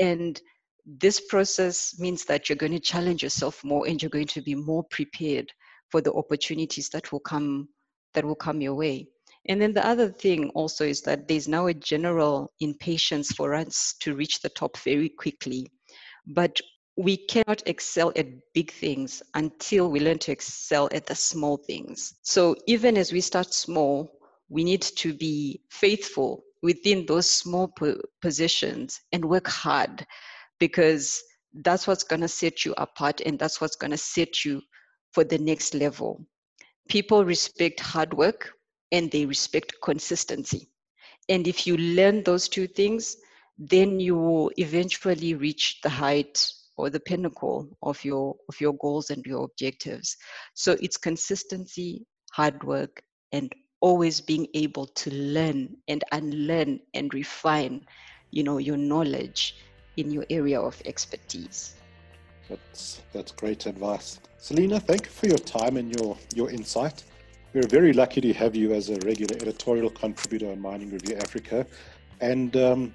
And 0.00 0.40
this 0.84 1.20
process 1.28 1.94
means 2.00 2.24
that 2.24 2.48
you're 2.48 2.56
going 2.56 2.72
to 2.72 2.80
challenge 2.80 3.22
yourself 3.22 3.62
more 3.62 3.86
and 3.86 4.02
you're 4.02 4.10
going 4.10 4.26
to 4.26 4.42
be 4.42 4.56
more 4.56 4.82
prepared 4.90 5.52
for 5.90 6.00
the 6.00 6.12
opportunities 6.12 6.88
that 6.90 7.10
will 7.12 7.20
come 7.20 7.68
that 8.14 8.24
will 8.24 8.34
come 8.34 8.60
your 8.60 8.74
way 8.74 9.06
and 9.48 9.60
then 9.60 9.72
the 9.72 9.86
other 9.86 10.10
thing 10.10 10.50
also 10.50 10.84
is 10.84 11.00
that 11.02 11.26
there's 11.26 11.48
now 11.48 11.66
a 11.66 11.74
general 11.74 12.52
impatience 12.60 13.32
for 13.32 13.54
us 13.54 13.94
to 14.00 14.14
reach 14.14 14.40
the 14.40 14.50
top 14.50 14.76
very 14.78 15.08
quickly. 15.08 15.70
But 16.26 16.60
we 16.96 17.16
cannot 17.16 17.62
excel 17.66 18.12
at 18.16 18.26
big 18.52 18.70
things 18.70 19.22
until 19.34 19.90
we 19.90 20.00
learn 20.00 20.18
to 20.18 20.32
excel 20.32 20.88
at 20.92 21.06
the 21.06 21.14
small 21.14 21.56
things. 21.56 22.14
So 22.22 22.56
even 22.66 22.98
as 22.98 23.12
we 23.12 23.20
start 23.20 23.54
small, 23.54 24.12
we 24.50 24.64
need 24.64 24.82
to 24.82 25.14
be 25.14 25.62
faithful 25.70 26.44
within 26.62 27.06
those 27.06 27.30
small 27.30 27.72
positions 28.20 29.00
and 29.12 29.24
work 29.24 29.46
hard 29.46 30.04
because 30.58 31.22
that's 31.62 31.86
what's 31.86 32.02
going 32.02 32.20
to 32.20 32.28
set 32.28 32.64
you 32.64 32.74
apart 32.76 33.20
and 33.24 33.38
that's 33.38 33.60
what's 33.60 33.76
going 33.76 33.92
to 33.92 33.96
set 33.96 34.44
you 34.44 34.60
for 35.12 35.24
the 35.24 35.38
next 35.38 35.74
level. 35.74 36.24
People 36.88 37.24
respect 37.24 37.80
hard 37.80 38.14
work 38.14 38.52
and 38.92 39.10
they 39.10 39.26
respect 39.26 39.74
consistency. 39.82 40.68
And 41.28 41.46
if 41.46 41.66
you 41.66 41.76
learn 41.76 42.22
those 42.22 42.48
two 42.48 42.66
things, 42.66 43.16
then 43.58 44.00
you 44.00 44.16
will 44.16 44.50
eventually 44.56 45.34
reach 45.34 45.80
the 45.82 45.90
height 45.90 46.46
or 46.76 46.88
the 46.90 47.00
pinnacle 47.00 47.68
of 47.82 48.02
your 48.04 48.36
of 48.48 48.60
your 48.60 48.72
goals 48.74 49.10
and 49.10 49.24
your 49.26 49.44
objectives. 49.44 50.16
So 50.54 50.76
it's 50.80 50.96
consistency, 50.96 52.06
hard 52.32 52.62
work, 52.64 53.02
and 53.32 53.52
always 53.80 54.20
being 54.20 54.46
able 54.54 54.86
to 54.86 55.10
learn 55.10 55.76
and 55.88 56.04
unlearn 56.12 56.80
and 56.94 57.12
refine, 57.12 57.84
you 58.30 58.44
know, 58.44 58.58
your 58.58 58.76
knowledge 58.76 59.54
in 59.96 60.10
your 60.10 60.24
area 60.30 60.60
of 60.60 60.80
expertise. 60.86 61.74
That's 62.48 63.02
that's 63.12 63.32
great 63.32 63.66
advice. 63.66 64.20
Selina, 64.38 64.80
thank 64.80 65.04
you 65.04 65.10
for 65.10 65.26
your 65.26 65.38
time 65.38 65.76
and 65.76 65.94
your 65.98 66.16
your 66.34 66.50
insight. 66.50 67.04
We're 67.52 67.66
very 67.66 67.92
lucky 67.92 68.20
to 68.20 68.32
have 68.34 68.54
you 68.54 68.74
as 68.74 68.90
a 68.90 68.98
regular 69.00 69.36
editorial 69.36 69.90
contributor 69.90 70.50
on 70.50 70.60
Mining 70.60 70.90
Review 70.90 71.16
Africa, 71.16 71.66
and 72.20 72.56
um, 72.56 72.94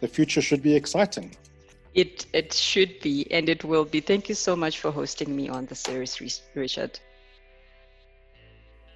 the 0.00 0.08
future 0.08 0.42
should 0.42 0.62
be 0.62 0.74
exciting. 0.74 1.36
It 1.94 2.26
it 2.32 2.52
should 2.52 3.00
be, 3.00 3.26
and 3.30 3.48
it 3.48 3.64
will 3.64 3.84
be. 3.84 4.00
Thank 4.00 4.28
you 4.28 4.34
so 4.34 4.56
much 4.56 4.78
for 4.78 4.90
hosting 4.90 5.34
me 5.34 5.48
on 5.48 5.66
the 5.66 5.74
series, 5.74 6.42
Richard. 6.54 6.98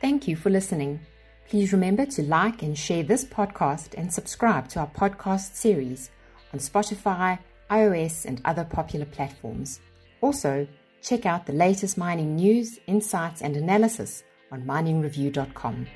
Thank 0.01 0.29
you 0.29 0.37
for 0.37 0.51
listening. 0.51 1.01
Please 1.49 1.73
remember 1.73 2.07
to 2.07 2.23
like 2.23 2.63
and 2.63 2.77
share 2.77 3.03
this 3.03 3.25
podcast 3.25 3.95
and 3.97 4.13
subscribe 4.13 4.69
to 4.71 4.81
our 4.81 4.89
podcast 4.89 5.55
series 5.55 6.11
on 6.53 6.59
Spotify, 6.59 7.39
iOS, 7.71 8.25
and 8.25 8.41
other 8.45 8.65
popular 8.65 9.07
platforms. 9.07 9.81
Also, 10.21 10.67
check 11.03 11.27
out 11.27 11.47
the 11.47 11.53
latest 11.53 11.99
mining 11.99 12.37
news, 12.37 12.79
insights, 12.87 13.43
and 13.43 13.57
analysis 13.57 14.23
on 14.51 14.63
miningreview.com. 14.63 15.87